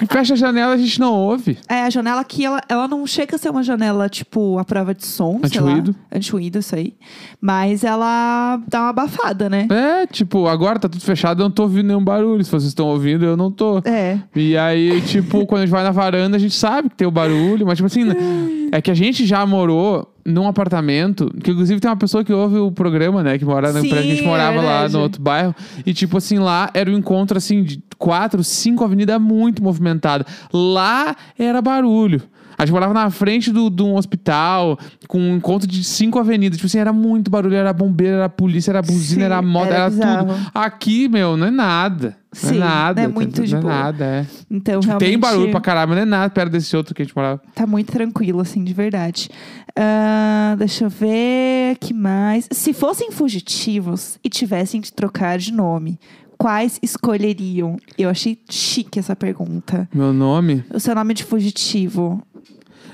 Fecha 0.10 0.34
a 0.34 0.38
janela, 0.38 0.74
a 0.74 0.78
gente 0.78 1.00
não 1.00 1.14
ouve. 1.14 1.58
É, 1.70 1.84
a 1.84 1.90
janela 1.90 2.22
aqui, 2.22 2.44
ela, 2.44 2.62
ela 2.68 2.88
não 2.88 3.06
chega 3.06 3.36
a 3.36 3.40
ser 3.40 3.50
uma 3.50 3.62
janela, 3.62 4.10
tipo, 4.10 4.58
a 4.58 4.66
prova 4.66 4.94
de 4.94 5.06
som, 5.06 5.40
sei 5.46 5.62
lá. 5.62 5.68
Anti-ruído. 5.68 5.96
Anti-ruído, 6.12 6.60
isso 6.60 6.76
aí. 6.76 6.96
Mas 7.40 7.84
ela 7.84 8.60
dá 8.68 8.82
uma 8.82 8.90
abafada, 8.90 9.50
né? 9.50 9.68
É, 9.70 10.08
tipo, 10.08 10.48
agora 10.48 10.80
tá 10.80 10.90
tudo 10.90 11.04
fechado, 11.04 11.42
eu 11.42 11.46
não 11.46 11.52
tô 11.52 11.64
ouvindo 11.64 11.88
nenhum 11.88 12.04
barulho. 12.04 12.44
Se 12.44 12.50
vocês 12.50 12.64
estão 12.64 12.88
ouvindo, 12.88 13.24
eu 13.24 13.38
não 13.38 13.52
tô. 13.52 13.80
É. 13.86 14.20
E 14.36 14.58
aí, 14.58 15.02
tipo, 15.02 15.46
quando 15.46 15.62
a 15.62 15.66
gente 15.66 15.72
vai 15.74 15.84
na 15.84 15.92
varanda, 15.92 16.38
a 16.38 16.40
gente 16.40 16.56
sabe 16.56 16.90
que 16.90 16.96
tem 16.96 17.08
o 17.08 17.12
barulho, 17.12 17.66
mas, 17.66 17.78
tipo 17.78 17.88
assim, 17.88 18.06
é 18.72 18.82
que 18.82 18.90
a 18.90 18.96
gente 18.96 19.26
já 19.26 19.46
morou 19.46 20.13
num 20.26 20.48
apartamento, 20.48 21.30
que 21.44 21.52
inclusive 21.52 21.80
tem 21.80 21.90
uma 21.90 21.98
pessoa 21.98 22.24
que 22.24 22.32
ouve 22.32 22.58
o 22.58 22.72
programa, 22.72 23.22
né, 23.24 23.38
que 23.38 23.46
mora 23.46 23.74
na 23.74 23.82
Sim, 23.82 23.90
prédio 23.90 24.12
a 24.12 24.16
gente 24.16 24.24
é 24.26 24.28
morava 24.28 24.58
lá 24.58 24.72
verdade. 24.72 24.94
no 24.94 25.00
outro 25.02 25.22
bairro, 25.22 25.56
e, 25.86 25.94
tipo 25.94 26.18
assim, 26.18 26.40
lá 26.40 26.70
era 26.74 26.90
um 26.90 26.94
encontro, 26.98 27.38
assim, 27.38 27.64
de 27.64 27.84
quatro, 27.98 28.44
cinco 28.44 28.84
avenidas 28.84 29.20
muito 29.22 29.62
movimentada. 29.64 30.26
Lá 30.54 31.16
era 31.38 31.62
barulho. 31.62 32.22
A 32.56 32.66
gente 32.66 32.74
morava 32.74 32.94
na 32.94 33.10
frente 33.10 33.52
do- 33.52 33.70
de 33.70 33.82
um 33.82 33.96
hospital, 33.96 34.78
com 35.08 35.18
um 35.20 35.36
encontro 35.38 35.68
de 35.68 35.84
cinco 35.84 36.20
avenidas. 36.20 36.58
Tipo 36.58 36.68
assim, 36.68 36.78
era 36.78 36.94
muito 36.94 37.32
barulho. 37.32 37.56
Era 37.56 37.74
bombeiro, 37.74 38.18
era 38.18 38.30
polícia, 38.30 38.70
era 38.72 38.82
buzina, 38.82 39.22
Sim, 39.22 39.26
era 39.26 39.42
moto, 39.42 39.66
era 39.72 39.92
era, 39.92 40.24
tudo. 40.24 40.36
Aqui, 40.54 41.10
meu, 41.10 41.36
não 41.36 41.48
é 41.48 41.52
nada. 41.52 42.16
Não 42.44 42.50
Sim, 42.50 42.56
é 42.56 42.60
nada. 42.60 43.02
é 43.02 43.08
muito 43.08 43.40
não 43.40 43.46
de 43.46 43.56
é 43.56 43.60
boa. 43.60 43.74
nada, 43.74 44.06
é. 44.06 44.26
Então, 44.56 44.80
Tipo, 44.82 44.86
realmente... 44.92 45.10
tem 45.10 45.18
barulho 45.20 45.50
pra 45.50 45.60
caralho, 45.60 45.90
mas 45.90 45.96
não 45.98 46.04
é 46.04 46.06
nada 46.06 46.30
perto 46.30 46.52
desse 46.52 46.78
outro 46.78 46.94
que 46.94 47.02
a 47.02 47.06
gente 47.06 47.16
morava. 47.16 47.42
Tá 47.56 47.66
muito 47.66 47.92
tranquilo, 47.92 48.40
assim, 48.40 48.64
de 48.64 48.72
verdade. 48.72 49.28
Ah, 49.76 50.56
deixa 50.60 50.86
eu 50.86 50.90
ver. 50.90 51.76
que 51.80 51.92
mais? 51.94 52.48
Se 52.52 52.72
fossem 52.72 53.12
fugitivos 53.12 54.20
e 54.24 54.30
tivessem 54.30 54.80
de 54.80 54.94
trocar 54.94 55.40
de 55.40 55.52
nome, 55.52 56.00
quais 56.38 56.78
escolheriam? 56.84 57.78
Eu 57.98 58.10
achei 58.10 58.38
chique 58.48 59.00
essa 59.00 59.16
pergunta. 59.16 59.90
Meu 59.94 60.14
nome? 60.14 60.64
O 60.72 60.80
seu 60.80 60.94
nome 60.94 61.16
de 61.16 61.24
fugitivo. 61.24 62.22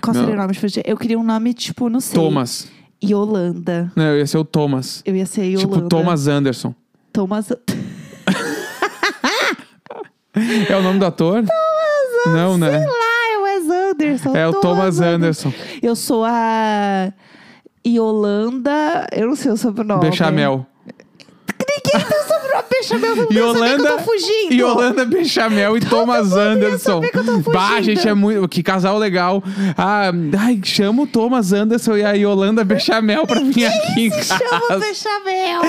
Qual 0.02 0.14
Meu- 0.14 0.24
seria 0.24 0.36
o 0.38 0.42
nome 0.42 0.54
de 0.54 0.60
fugitivo? 0.60 0.86
Eu 0.88 0.96
queria 0.98 1.20
um 1.20 1.24
nome, 1.24 1.54
tipo, 1.54 1.90
não 1.90 2.00
sei. 2.00 2.18
Thomas. 2.18 2.68
Yolanda. 3.04 3.92
Não, 3.96 4.06
eu 4.06 4.18
ia 4.20 4.28
ser 4.28 4.38
o 4.38 4.46
Thomas. 4.46 5.02
Eu 5.06 5.16
ia 5.16 5.26
ser 5.26 5.44
Yolanda. 5.44 5.76
Tipo, 5.76 5.90
Thomas 5.90 6.28
Anderson. 6.28 6.74
Thomas. 7.12 7.52
É 10.70 10.76
o 10.76 10.82
nome 10.82 11.00
do 11.00 11.06
ator? 11.06 11.44
Não, 12.28 12.58
né? 12.58 12.70
Sei 12.70 12.88
lá, 12.88 13.34
é 13.34 13.38
o 13.38 13.44
Wes 13.44 13.70
Anderson. 13.70 14.36
É 14.36 14.48
o 14.48 14.54
Thomas 14.54 15.00
Anderson. 15.00 15.54
Eu 15.82 15.96
sou 15.96 16.24
a 16.26 17.12
Yolanda. 17.86 19.08
Eu 19.12 19.28
não 19.28 19.36
sei 19.36 19.52
o 19.52 19.58
sobrenome. 19.58 20.10
Bechamel. 20.10 20.66
Ninguém 21.60 21.80
tem 21.84 22.02
Bechamel. 22.70 23.16
Você 23.16 23.28
que 23.28 23.82
eu 23.82 23.98
tô 23.98 24.00
fugindo. 24.00 24.54
Yolanda 24.54 25.06
Bechamel 25.06 25.78
e 25.78 25.80
Thomas 25.82 26.34
Anderson. 26.34 27.02
Bah, 27.52 27.82
gente, 27.82 28.08
é 28.08 28.14
muito. 28.14 28.48
Que 28.48 28.64
casal 28.64 28.98
legal. 28.98 29.44
Ah, 29.78 30.12
ai, 30.40 30.60
chama 30.64 31.04
o 31.04 31.08
Thomas 31.08 31.54
Anderson 31.54 31.98
e 31.98 32.04
a 32.04 32.14
Yolanda 32.14 32.64
Bechamel 32.64 33.26
pra 33.26 33.40
vir 33.42 33.66
aqui 33.66 34.08
em 34.08 34.12
Chama 34.24 34.62
casa. 34.68 34.80
Bechamel. 34.80 35.62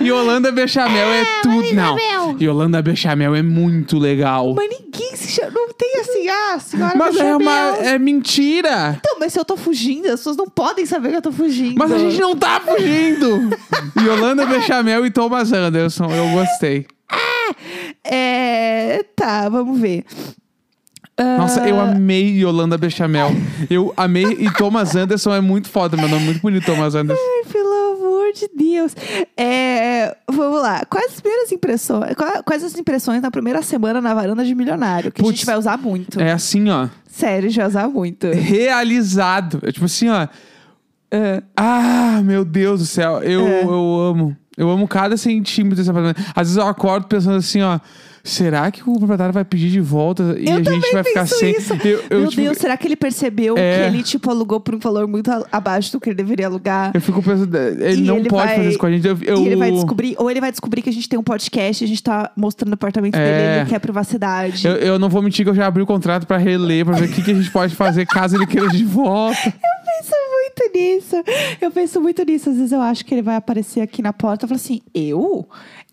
Yolanda 0.00 0.52
Bechamel 0.52 1.08
é, 1.08 1.24
tudo. 1.42 1.56
Marisa 1.56 1.74
Não. 1.74 1.94
Mel. 1.94 2.36
Yolanda 2.40 2.82
Bechamel 2.82 3.34
é 3.34 3.42
muito 3.42 3.98
legal. 3.98 4.54
Mas 4.54 4.68
ninguém 4.68 4.87
tem 5.92 6.00
assim, 6.00 6.28
ah, 6.28 6.58
senhora 6.60 6.94
Mas 6.96 7.16
é 7.16 7.18
Bechamel. 7.18 7.38
uma. 7.38 7.76
É 7.78 7.98
mentira! 7.98 8.96
Então, 8.98 9.18
mas 9.18 9.32
se 9.32 9.38
eu 9.38 9.44
tô 9.44 9.56
fugindo, 9.56 10.06
as 10.06 10.20
pessoas 10.20 10.36
não 10.36 10.46
podem 10.48 10.84
saber 10.86 11.10
que 11.10 11.16
eu 11.16 11.22
tô 11.22 11.32
fugindo. 11.32 11.76
Mas 11.78 11.90
a 11.92 11.98
gente 11.98 12.20
não 12.20 12.36
tá 12.36 12.60
fugindo! 12.60 13.50
Yolanda 14.04 14.46
Bechamel 14.46 15.06
e 15.06 15.10
Thomas 15.10 15.52
Anderson, 15.52 16.06
eu 16.10 16.28
gostei. 16.30 16.86
É. 18.04 19.04
Tá, 19.16 19.48
vamos 19.48 19.78
ver. 19.80 20.04
Nossa, 21.18 21.62
Ah, 21.62 21.68
eu 21.68 21.80
amei 21.80 22.40
Yolanda 22.42 22.78
Bechamel. 22.78 23.30
Eu 23.68 23.92
amei. 23.96 24.24
E 24.38 24.52
Thomas 24.52 24.94
Anderson 24.94 25.34
é 25.34 25.40
muito 25.40 25.68
foda, 25.68 25.96
meu 25.96 26.08
nome 26.08 26.22
é 26.22 26.24
muito 26.26 26.40
bonito, 26.40 26.64
Thomas 26.66 26.94
Anderson. 26.94 27.20
Ai, 27.20 27.50
pelo 27.52 27.96
amor 27.96 28.32
de 28.32 28.48
Deus. 28.56 28.94
É, 29.36 30.16
vamos 30.30 30.62
lá. 30.62 30.84
Quais 30.88 31.14
as 31.14 31.20
primeiras 31.20 31.50
impressões? 31.50 32.14
qua- 32.14 32.42
Quais 32.44 32.62
as 32.62 32.76
impressões 32.78 33.20
na 33.20 33.30
primeira 33.30 33.62
semana 33.62 34.00
na 34.00 34.14
varanda 34.14 34.44
de 34.44 34.54
milionário? 34.54 35.10
Que 35.10 35.20
a 35.20 35.24
Putz, 35.24 35.38
gente 35.38 35.46
vai 35.46 35.56
usar 35.58 35.76
muito. 35.76 36.20
É 36.20 36.30
assim, 36.32 36.68
ó. 36.70 36.86
Sério, 37.08 37.46
a 37.46 37.50
gente 37.50 37.58
vai 37.58 37.66
usar 37.68 37.88
muito. 37.88 38.28
Realizado. 38.28 39.58
É 39.64 39.72
tipo 39.72 39.86
assim, 39.86 40.08
ó. 40.08 40.28
Ah, 41.56 42.16
Ah, 42.18 42.22
meu 42.22 42.44
Deus 42.44 42.80
do 42.80 42.86
céu. 42.86 43.22
Eu, 43.22 43.46
É. 43.46 43.64
eu 43.64 44.00
amo. 44.00 44.36
Eu 44.56 44.68
amo 44.70 44.86
cada 44.88 45.16
centímetro 45.16 45.76
desse 45.76 45.88
apartamento. 45.90 46.20
Às 46.34 46.48
vezes 46.48 46.56
eu 46.56 46.66
acordo 46.66 47.06
pensando 47.06 47.36
assim, 47.36 47.62
ó. 47.62 47.78
Será 48.24 48.70
que 48.70 48.82
o 48.82 48.96
proprietário 48.98 49.32
vai 49.32 49.44
pedir 49.44 49.70
de 49.70 49.80
volta 49.80 50.36
e 50.38 50.46
eu 50.48 50.56
a 50.56 50.62
gente 50.62 50.92
vai 50.92 51.04
ficar 51.04 51.26
sem? 51.26 51.52
isso. 51.56 51.72
Eu, 51.84 52.02
eu, 52.10 52.20
Meu 52.20 52.28
tipo, 52.28 52.42
Deus, 52.42 52.58
será 52.58 52.76
que 52.76 52.86
ele 52.86 52.96
percebeu 52.96 53.56
É. 53.56 53.78
que 53.80 53.86
ele, 53.94 54.02
tipo, 54.02 54.30
alugou 54.30 54.60
por 54.60 54.74
um 54.74 54.78
valor 54.78 55.06
muito 55.08 55.30
a- 55.30 55.46
abaixo 55.50 55.92
do 55.92 56.00
que 56.00 56.10
ele 56.10 56.16
deveria 56.16 56.46
alugar? 56.46 56.90
eu 56.94 57.00
fico 57.00 57.22
pensando, 57.22 57.56
ele 57.56 58.00
E 58.02 58.04
não 58.04 58.16
ele 58.18 58.28
pode 58.28 58.46
vai- 58.46 58.56
fazer 58.56 58.68
isso 58.68 58.78
com 58.78 58.86
a 58.86 58.90
gente. 58.90 59.06
Eu, 59.06 59.18
eu- 59.22 59.38
E 59.42 59.46
ele 59.46 59.56
vai 59.56 59.70
descobrir, 59.72 60.14
ou 60.18 60.30
ele 60.30 60.40
vai 60.40 60.50
descobrir 60.50 60.82
que 60.82 60.90
a 60.90 60.92
gente 60.92 61.08
tem 61.08 61.18
um 61.18 61.22
podcast, 61.22 61.82
a 61.84 61.86
gente 61.88 62.02
tá 62.02 62.30
mostrando 62.36 62.70
o 62.72 62.74
apartamento 62.74 63.14
É. 63.16 63.18
dele, 63.24 63.60
ele 63.60 63.70
quer 63.70 63.78
privacidade. 63.78 64.66
Eu, 64.66 64.74
eu 64.76 64.98
não 64.98 65.08
vou 65.08 65.22
mentir 65.22 65.44
que 65.44 65.50
eu 65.50 65.54
já 65.54 65.66
abri 65.66 65.82
o 65.82 65.86
contrato 65.86 66.26
pra 66.26 66.36
reler, 66.36 66.84
pra 66.84 66.94
ver 66.96 67.08
o 67.08 67.12
que, 67.12 67.22
que 67.22 67.30
a 67.30 67.34
gente 67.34 67.50
pode 67.50 67.74
fazer 67.74 68.06
caso 68.06 68.36
ele 68.36 68.46
queira 68.46 68.68
de 68.68 68.84
volta. 68.84 69.38
penso 69.88 70.12
muito 70.32 70.72
nisso. 70.78 71.16
Eu 71.60 71.70
penso 71.70 72.00
muito 72.00 72.24
nisso. 72.24 72.50
Às 72.50 72.56
vezes 72.56 72.72
eu 72.72 72.80
acho 72.80 73.04
que 73.04 73.14
ele 73.14 73.22
vai 73.22 73.36
aparecer 73.36 73.80
aqui 73.80 74.02
na 74.02 74.12
porta 74.12 74.44
e 74.44 74.48
falar 74.48 74.56
assim: 74.56 74.80
Eu? 74.94 75.48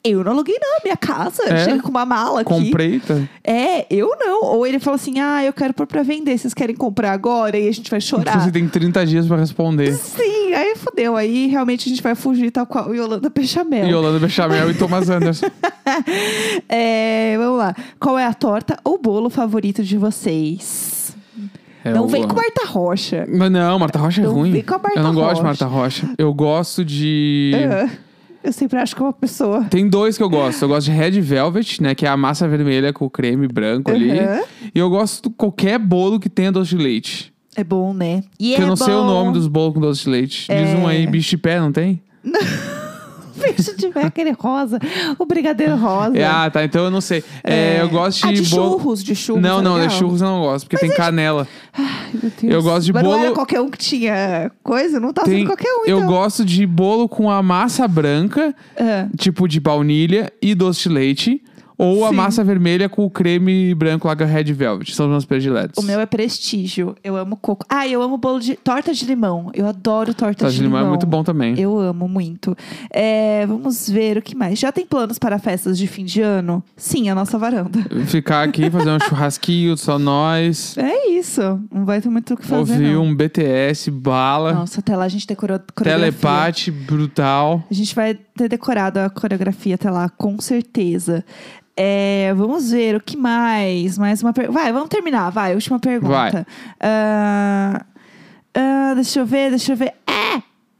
Eu 0.05 0.23
não 0.23 0.33
aluguei, 0.33 0.55
não, 0.61 0.77
minha 0.83 0.95
casa. 0.95 1.43
É. 1.45 1.65
Chega 1.65 1.81
com 1.81 1.89
uma 1.89 2.05
mala 2.05 2.41
aqui. 2.41 2.53
Comprei, 2.53 2.99
tá? 2.99 3.15
É, 3.43 3.87
eu 3.89 4.15
não. 4.19 4.43
Ou 4.43 4.67
ele 4.67 4.77
fala 4.79 4.95
assim: 4.95 5.19
Ah, 5.19 5.43
eu 5.43 5.51
quero 5.51 5.73
pôr 5.73 5.87
pra 5.87 6.03
vender. 6.03 6.37
Vocês 6.37 6.53
querem 6.53 6.75
comprar 6.75 7.11
agora? 7.11 7.57
E 7.57 7.67
a 7.67 7.71
gente 7.71 7.89
vai 7.89 7.99
chorar. 7.99 8.39
Você 8.39 8.51
tem 8.51 8.67
30 8.67 9.03
dias 9.05 9.27
pra 9.27 9.37
responder. 9.37 9.93
Sim, 9.93 10.53
aí 10.53 10.75
fodeu. 10.75 11.15
Aí 11.15 11.47
realmente 11.47 11.87
a 11.87 11.89
gente 11.89 12.03
vai 12.03 12.13
fugir 12.13 12.51
tal 12.51 12.67
qual 12.67 12.93
Yolanda 12.93 13.29
Bechamel. 13.29 13.87
Yolanda 13.87 14.19
Bechamel 14.19 14.69
e 14.69 14.73
Thomas 14.75 15.09
Anderson. 15.09 15.47
É, 16.67 17.35
vamos 17.37 17.59
lá. 17.59 17.75
Qual 17.99 18.17
é 18.17 18.25
a 18.25 18.33
torta 18.33 18.77
ou 18.83 18.97
bolo 18.97 19.29
favorito 19.29 19.83
de 19.83 19.97
vocês? 19.97 21.15
É, 21.83 21.93
não 21.93 22.03
eu 22.03 22.07
vem 22.07 22.27
com 22.27 22.35
Marta 22.35 22.65
Rocha. 22.65 23.25
Não, 23.27 23.77
Marta 23.77 23.99
Rocha 23.99 24.21
é 24.21 24.23
Não 24.25 24.33
ruim. 24.33 24.51
vem 24.51 24.63
com 24.63 24.73
a 24.73 24.79
Marta 24.79 24.99
eu 24.99 25.03
não 25.03 25.13
gosto 25.13 25.27
de 25.27 25.33
Rocha. 25.33 25.43
Marta 25.43 25.65
Rocha. 25.65 26.09
Eu 26.17 26.33
gosto 26.33 26.83
de. 26.83 27.51
Ah, 27.69 27.89
Eu 28.45 28.53
sempre 28.53 28.77
acho 28.77 28.95
que 28.95 29.01
é 29.01 29.05
uma 29.05 29.11
pessoa. 29.13 29.63
Tem 29.65 29.89
dois 29.89 30.17
que 30.17 30.23
eu 30.23 30.29
gosto. 30.29 30.61
Eu 30.61 30.67
gosto 30.69 30.85
de 30.85 30.91
Red 30.91 31.19
Velvet, 31.19 31.81
né? 31.81 31.95
Que 31.95 32.05
é 32.05 32.09
a 32.09 32.15
massa 32.15 32.47
vermelha 32.47 32.93
com 32.93 33.05
o 33.05 33.09
creme 33.09 33.47
branco 33.47 33.89
ali. 33.91 34.11
E 34.73 34.77
eu 34.77 34.89
gosto 34.89 35.29
de 35.29 35.35
qualquer 35.35 35.79
bolo 35.79 36.19
que 36.19 36.29
tenha 36.29 36.51
doce 36.51 36.69
de 36.69 36.77
leite. 36.83 37.33
É 37.55 37.63
bom, 37.63 37.93
né? 37.93 38.23
E 38.39 38.53
que 38.55 38.61
é 38.61 38.63
eu 38.63 38.67
não 38.67 38.75
sei 38.75 38.93
o 38.93 38.97
bom. 39.01 39.05
nome 39.07 39.33
dos 39.33 39.47
bolos 39.47 39.73
com 39.73 39.79
doce 39.79 40.03
de 40.03 40.09
leite. 40.09 40.41
Diz 40.49 40.69
É. 40.69 40.75
um 40.75 40.87
aí, 40.87 41.07
bicho 41.07 41.31
de 41.31 41.37
pé, 41.37 41.59
não 41.59 41.71
tem? 41.71 42.01
Se 43.57 43.75
tiver 43.75 44.05
aquele 44.05 44.31
rosa, 44.31 44.79
o 45.19 45.25
brigadeiro 45.25 45.75
rosa. 45.75 46.17
É, 46.17 46.25
ah, 46.25 46.49
tá. 46.49 46.63
Então 46.63 46.85
eu 46.85 46.91
não 46.91 47.01
sei. 47.01 47.23
É, 47.43 47.81
eu 47.81 47.89
gosto 47.89 48.25
Ah, 48.25 48.31
de, 48.31 48.41
de 48.41 48.49
bolo. 48.49 48.79
churros, 48.79 49.03
de 49.03 49.15
churros. 49.15 49.41
Não, 49.41 49.59
é 49.59 49.61
não, 49.61 49.87
de 49.87 49.93
churros 49.93 50.21
eu 50.21 50.27
não 50.27 50.41
gosto, 50.41 50.67
porque 50.67 50.85
tem 50.85 50.95
canela. 50.95 51.47
Ai, 51.73 51.85
meu 52.13 52.31
Deus. 52.41 52.53
Eu 52.53 52.63
gosto 52.63 52.85
de 52.85 52.93
Mas 52.93 53.03
não 53.03 53.11
bolo- 53.11 53.23
era 53.23 53.33
qualquer 53.33 53.61
um 53.61 53.69
que 53.69 53.77
tinha 53.77 54.51
coisa? 54.63 54.99
Não 54.99 55.11
tá 55.13 55.23
Tem, 55.23 55.39
sendo 55.39 55.47
qualquer 55.47 55.69
um, 55.73 55.85
eu 55.85 55.97
então. 55.99 56.09
gosto 56.09 56.45
de 56.45 56.65
bolo 56.65 57.07
com 57.09 57.29
a 57.29 57.41
massa 57.43 57.87
branca, 57.87 58.53
Ah, 58.79 59.07
tipo 59.17 59.47
de 59.47 59.59
baunilha 59.59 60.31
e 60.41 60.55
doce 60.55 60.83
de 60.83 60.89
leite. 60.89 61.41
Ou 61.77 62.05
a 62.05 62.09
Sim. 62.09 62.15
massa 62.15 62.43
vermelha 62.43 62.87
com 62.89 63.05
o 63.05 63.09
creme 63.09 63.73
branco 63.75 64.07
é 64.07 64.11
o 64.23 64.27
Red 64.27 64.53
Velvet. 64.53 64.93
São 64.95 65.05
os 65.07 65.11
meus 65.11 65.25
prediletos. 65.25 65.83
o 65.83 65.85
meu 65.85 65.99
é 65.99 66.05
prestígio. 66.05 66.95
Eu 67.03 67.15
amo 67.15 67.35
coco. 67.35 67.65
Ah, 67.69 67.87
eu 67.87 68.01
amo 68.01 68.17
bolo 68.17 68.39
de... 68.39 68.55
Torta 68.55 68.93
de 68.93 69.05
limão. 69.05 69.51
Eu 69.53 69.67
adoro 69.67 70.13
torta 70.13 70.45
Torta 70.45 70.55
de 70.55 70.61
limão 70.61 70.85
é 70.85 70.89
muito 70.89 71.05
bom 71.05 71.23
também. 71.23 71.59
Eu 71.59 71.77
amo 71.79 72.07
muito. 72.07 72.55
É, 72.91 73.45
vamos 73.45 73.89
ver 73.89 74.17
o 74.17 74.21
que 74.21 74.35
mais. 74.35 74.57
Já 74.59 74.71
tem 74.71 74.85
planos 74.85 75.19
para 75.19 75.37
festas 75.39 75.77
de 75.77 75.87
fim 75.87 76.05
de 76.05 76.21
ano? 76.21 76.63
Sim, 76.77 77.09
a 77.09 77.15
nossa 77.15 77.37
varanda. 77.37 77.79
Ficar 78.07 78.43
aqui, 78.43 78.69
fazer 78.69 78.91
um 78.91 78.99
churrasquinho, 79.07 79.77
só 79.77 79.99
nós. 79.99 80.77
É 80.77 81.09
isso. 81.09 81.41
Não 81.73 81.85
vai 81.85 82.01
ter 82.01 82.09
muito 82.09 82.33
o 82.33 82.37
que 82.37 82.45
fazer, 82.45 82.73
Ouvir 82.73 82.93
não. 82.93 83.03
um 83.03 83.15
BTS, 83.15 83.91
bala. 83.91 84.53
Nossa, 84.53 84.79
até 84.79 84.95
lá 84.95 85.05
a 85.05 85.09
gente 85.09 85.27
decorou. 85.27 85.59
Telepate 85.59 86.71
brutal. 86.71 87.63
A 87.69 87.73
gente 87.73 87.93
vai 87.95 88.17
ter 88.35 88.49
decorado 88.49 88.99
a 88.99 89.09
coreografia 89.09 89.75
até 89.75 89.89
lá, 89.89 90.09
com 90.09 90.39
certeza. 90.39 91.23
É, 91.77 92.33
vamos 92.35 92.71
ver 92.71 92.95
o 92.95 93.01
que 93.01 93.17
mais. 93.17 93.97
Mais 93.97 94.21
uma 94.21 94.33
pergunta. 94.33 94.59
Vai, 94.59 94.71
vamos 94.71 94.89
terminar. 94.89 95.29
Vai, 95.29 95.53
última 95.55 95.79
pergunta. 95.79 96.45
Ah, 96.79 97.85
ah, 98.53 98.93
deixa 98.95 99.19
eu 99.19 99.25
ver, 99.25 99.49
deixa 99.49 99.73
eu 99.73 99.77
ver. 99.77 99.93
É! 100.07 100.37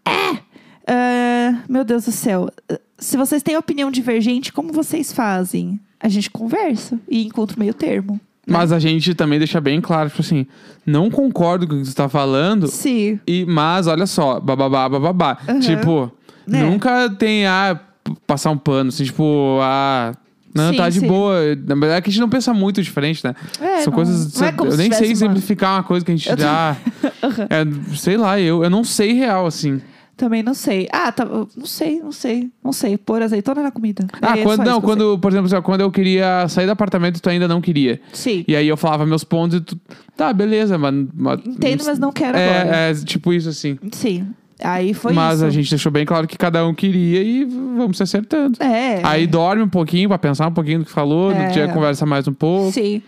É! 0.10 0.40
Ah, 0.88 1.64
meu 1.68 1.84
Deus 1.84 2.06
do 2.06 2.12
céu. 2.12 2.50
Se 2.98 3.18
vocês 3.18 3.44
têm 3.44 3.58
opinião 3.58 3.92
divergente, 3.92 4.54
como 4.54 4.72
vocês 4.72 5.12
fazem? 5.12 5.80
A 6.00 6.08
gente 6.08 6.30
conversa 6.30 7.00
e 7.10 7.26
encontra 7.26 7.56
o 7.58 7.60
meio 7.60 7.74
termo. 7.74 8.20
Mas 8.48 8.72
a 8.72 8.78
gente 8.78 9.16
também 9.16 9.40
deixa 9.40 9.60
bem 9.60 9.82
claro, 9.82 10.10
tipo 10.10 10.22
assim, 10.22 10.46
não 10.86 11.10
concordo 11.10 11.68
com 11.68 11.74
o 11.74 11.80
que 11.80 11.86
você 11.88 11.96
tá 11.96 12.08
falando, 12.08 12.68
Sim. 12.68 13.20
e, 13.26 13.44
mas 13.44 13.88
olha 13.88 14.06
só, 14.06 14.40
bababá, 14.40 14.88
bababá. 14.88 15.40
Aham. 15.50 15.60
Tipo, 15.62 16.12
Né? 16.48 16.64
nunca 16.64 17.10
tem, 17.10 17.46
ah, 17.46 17.80
passar 18.28 18.52
um 18.52 18.58
pano, 18.58 18.90
assim, 18.90 19.04
tipo, 19.06 19.60
ah. 19.62 20.14
Não, 20.54 20.72
Sim, 20.72 20.78
tá 20.78 20.88
de 20.90 21.02
sim. 21.02 21.08
boa. 21.08 21.38
Na 21.68 21.76
verdade, 21.76 21.94
é 21.98 22.02
que 22.02 22.10
a 22.10 22.14
gente 22.14 22.22
não 22.22 22.30
pensa 22.30 22.54
muito 22.54 22.82
diferente, 22.82 23.22
né? 23.26 23.36
É, 23.60 23.80
São 23.82 23.88
não- 23.88 23.94
coisas. 23.94 24.34
não 24.40 24.48
é 24.48 24.54
eu 24.58 24.78
nem 24.78 24.90
sei 24.90 25.08
uma- 25.08 25.12
exemplificar 25.12 25.74
uma 25.76 25.84
coisa 25.84 26.06
que 26.06 26.14
a 26.14 26.16
gente 26.16 26.30
Eu 26.30 26.38
já. 26.38 26.78
é, 27.50 27.96
sei 27.98 28.16
lá, 28.16 28.40
eu, 28.40 28.64
eu 28.64 28.70
não 28.70 28.82
sei 28.82 29.12
real, 29.12 29.46
assim. 29.46 29.82
Também 30.16 30.42
não 30.42 30.54
sei. 30.54 30.88
Ah, 30.94 31.12
tá, 31.12 31.26
não 31.26 31.66
sei, 31.66 32.00
não 32.00 32.14
sei, 32.14 32.50
não 32.64 32.72
sei. 32.72 32.98
Pôr 32.98 33.22
azeitona 33.22 33.62
na 33.64 33.70
comida. 33.70 34.08
Ah, 34.22 34.38
É 34.40 34.44
quando, 34.44 34.64
só 34.64 34.64
não, 34.64 34.80
quando, 34.80 35.20
por 35.20 35.30
exemplo, 35.30 35.62
quando 35.62 35.82
eu 35.82 35.92
queria 35.92 36.48
sair 36.48 36.66
do 36.68 36.72
apartamento, 36.72 37.22
tu 37.22 37.30
ainda 37.30 37.50
não 37.50 37.60
queria. 37.60 38.00
Sim. 38.14 38.46
E 38.48 38.56
aí 38.56 38.66
eu 38.66 38.78
falava 38.78 39.06
meus 39.06 39.26
pontos 39.26 39.58
e 39.58 39.62
tu. 39.62 39.78
Tá, 40.16 40.32
beleza, 40.32 40.78
mas. 40.78 41.06
mas 41.14 41.46
Entendo, 41.46 41.84
mas 41.86 42.00
não 42.00 42.14
quero 42.14 42.38
agora. 42.38 42.78
é, 42.78 42.92
é, 42.92 42.94
tipo 42.94 43.34
isso, 43.34 43.50
assim. 43.50 43.78
Sim. 43.92 44.26
Aí 44.64 44.94
foi 44.94 45.12
mas 45.12 45.38
isso. 45.38 45.46
a 45.46 45.50
gente 45.50 45.70
deixou 45.70 45.92
bem 45.92 46.06
claro 46.06 46.28
que 46.28 46.38
cada 46.38 46.66
um 46.66 46.74
queria 46.74 47.22
e 47.22 47.44
vamos 47.44 47.98
se 47.98 48.04
acertando. 48.04 48.62
É. 48.64 49.02
Aí 49.04 49.28
dorme 49.28 49.62
um 49.62 49.68
pouquinho 49.70 50.08
pra 50.08 50.18
pensar 50.18 50.48
um 50.48 50.54
pouquinho 50.54 50.80
do 50.80 50.86
que 50.86 50.92
falou, 50.92 51.32
É. 51.32 51.48
no 51.48 51.52
dia 51.54 51.68
conversa 51.68 52.06
mais 52.06 52.28
um 52.28 52.34
pouco. 52.34 52.72
Sim. 52.72 53.02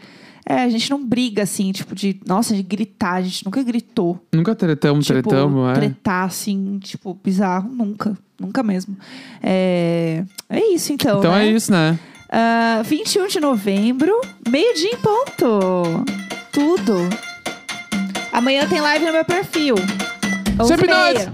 É, 0.50 0.64
a 0.64 0.70
gente 0.70 0.90
não 0.90 1.04
briga 1.06 1.44
assim, 1.44 1.72
tipo, 1.74 1.94
de. 1.94 2.20
Nossa, 2.26 2.56
de 2.56 2.64
gritar. 2.64 3.16
A 3.16 3.22
gente 3.22 3.44
nunca 3.46 3.62
gritou. 3.62 4.18
Nunca 4.34 4.56
tretamos, 4.56 5.06
tipo, 5.06 5.22
tretamos, 5.22 5.70
é. 5.72 5.74
tretar 5.74 6.26
assim, 6.26 6.80
tipo, 6.82 7.18
bizarro. 7.22 7.70
Nunca. 7.70 8.18
Nunca 8.40 8.64
mesmo. 8.64 8.96
É, 9.44 10.24
é 10.50 10.74
isso, 10.74 10.94
então. 10.94 11.20
Então 11.20 11.32
né? 11.34 11.48
é 11.48 11.52
isso, 11.52 11.72
né? 11.72 12.00
Ah, 12.30 12.82
21 12.86 13.28
de 13.28 13.40
novembro, 13.40 14.14
meio-dia 14.50 14.92
em 14.92 14.98
ponto. 14.98 16.06
Tudo. 16.52 16.94
Amanhã 18.32 18.68
tem 18.68 18.80
live 18.80 19.06
no 19.06 19.12
meu 19.14 19.26
perfil. 19.26 19.76
Onze 20.60 20.68
Sempre 20.70 20.88
meia. 20.88 21.34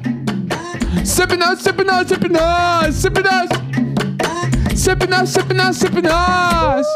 nós! 1.00 1.08
Sempre 1.10 1.38
nós, 1.38 1.60
sempre 1.62 1.86
nós, 1.86 2.08
sempre 2.08 2.30
nós! 2.30 2.96
Sempre 2.96 3.24
nós! 3.24 3.50
Sempre 4.80 5.08
nós, 5.08 5.30
sempre 5.30 5.54
nós, 5.58 5.78
sempre 5.78 6.02
nós! 6.02 6.88